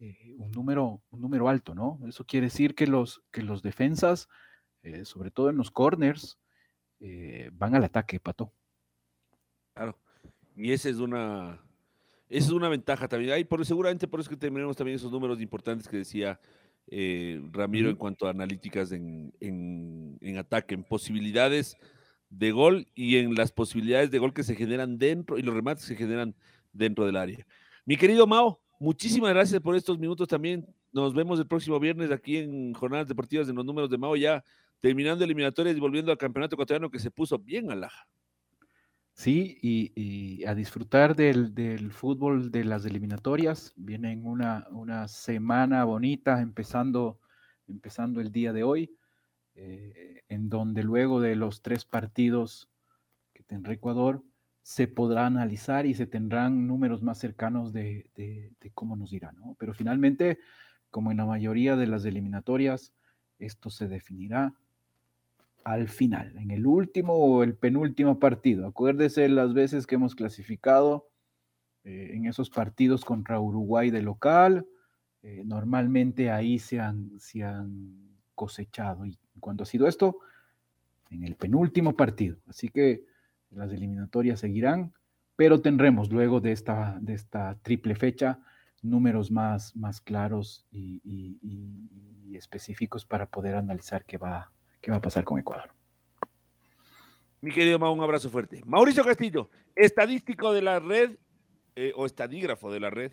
[0.00, 2.00] Eh, un, número, un número alto, ¿no?
[2.08, 4.28] Eso quiere decir que los, que los defensas,
[4.82, 6.38] eh, sobre todo en los corners,
[7.00, 8.52] eh, van al ataque, Pato.
[9.74, 9.98] Claro.
[10.56, 11.60] Y esa es una,
[12.28, 13.32] esa es una ventaja también.
[13.32, 16.40] Ahí por, seguramente por eso que terminamos también esos números importantes que decía
[17.52, 21.78] Ramiro en cuanto a analíticas en, en, en, ataque, en posibilidades
[22.28, 25.84] de gol y en las posibilidades de gol que se generan dentro y los remates
[25.84, 26.34] que se generan
[26.72, 27.46] dentro del área.
[27.86, 30.66] Mi querido Mao, Muchísimas gracias por estos minutos también.
[30.92, 34.44] Nos vemos el próximo viernes aquí en Jornadas Deportivas de los Números de Mao, ya
[34.80, 38.06] terminando eliminatorias y volviendo al campeonato ecuatoriano que se puso bien alaja.
[39.14, 43.72] Sí, y, a disfrutar del, fútbol de las eliminatorias.
[43.76, 47.20] Vienen una, una semana bonita empezando,
[47.68, 48.96] empezando el día de hoy,
[49.54, 52.68] eh, en donde luego de los tres partidos
[53.32, 54.22] que tendrá Ecuador,
[54.64, 58.08] se podrá analizar y se tendrán números más cercanos de,
[58.72, 59.54] cómo nos irá, ¿no?
[59.58, 60.38] Pero finalmente,
[60.90, 62.94] como en la mayoría de las eliminatorias,
[63.38, 64.54] esto se definirá
[65.64, 68.66] al final, en el último o el penúltimo partido.
[68.66, 71.10] Acuérdese las veces que hemos clasificado
[71.84, 74.66] eh, en esos partidos contra Uruguay de local.
[75.22, 79.04] Eh, normalmente ahí se han, se han cosechado.
[79.04, 80.20] Y cuando ha sido esto,
[81.10, 82.38] en el penúltimo partido.
[82.46, 83.04] Así que
[83.56, 84.92] las eliminatorias seguirán,
[85.36, 88.40] pero tendremos luego de esta, de esta triple fecha
[88.82, 95.02] números más, más claros y, y específicos para poder analizar qué va, qué va a
[95.02, 95.70] pasar con Ecuador.
[97.40, 98.62] Mi querido Mau, un abrazo fuerte.
[98.64, 101.18] Mauricio Castillo, estadístico de la red
[101.76, 103.12] eh, o estadígrafo de la red.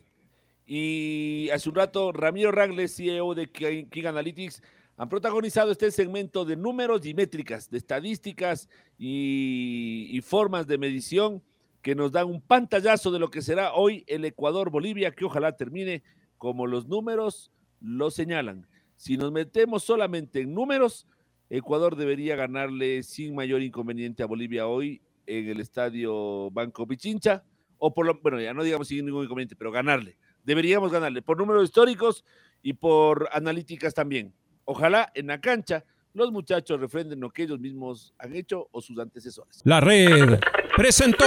[0.66, 4.64] Y hace un rato, Ramiro Rangles, CEO de King Analytics,
[5.02, 11.42] han protagonizado este segmento de números y métricas, de estadísticas y, y formas de medición
[11.82, 16.04] que nos dan un pantallazo de lo que será hoy el Ecuador-Bolivia, que ojalá termine
[16.38, 18.68] como los números lo señalan.
[18.96, 21.08] Si nos metemos solamente en números,
[21.50, 27.44] Ecuador debería ganarle sin mayor inconveniente a Bolivia hoy en el estadio Banco Pichincha,
[27.80, 30.16] o por lo, bueno, ya no digamos sin ningún inconveniente, pero ganarle.
[30.44, 32.24] Deberíamos ganarle por números históricos
[32.62, 34.36] y por analíticas también.
[34.72, 38.98] Ojalá en la cancha los muchachos refrenden lo que ellos mismos han hecho o sus
[39.00, 39.60] antecesores.
[39.66, 40.40] La red
[40.78, 41.26] presentó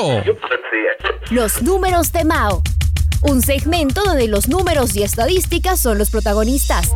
[1.31, 2.63] Los números de Mao,
[3.21, 6.91] un segmento donde los números y estadísticas son los protagonistas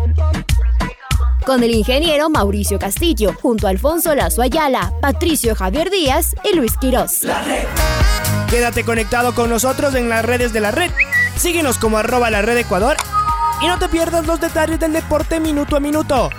[1.44, 6.78] con el ingeniero Mauricio Castillo, junto a Alfonso Lazo Ayala, Patricio Javier Díaz y Luis
[6.78, 7.26] Quirós.
[8.48, 10.90] Quédate conectado con nosotros en las redes de la red.
[11.36, 12.96] Síguenos como arroba la red Ecuador
[13.60, 16.30] y no te pierdas los detalles del deporte minuto a minuto.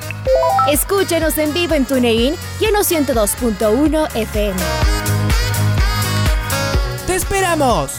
[0.70, 4.59] Escúchenos en vivo en TuneIn y en 102.1 FM.
[7.07, 7.91] ¡Te esperamos!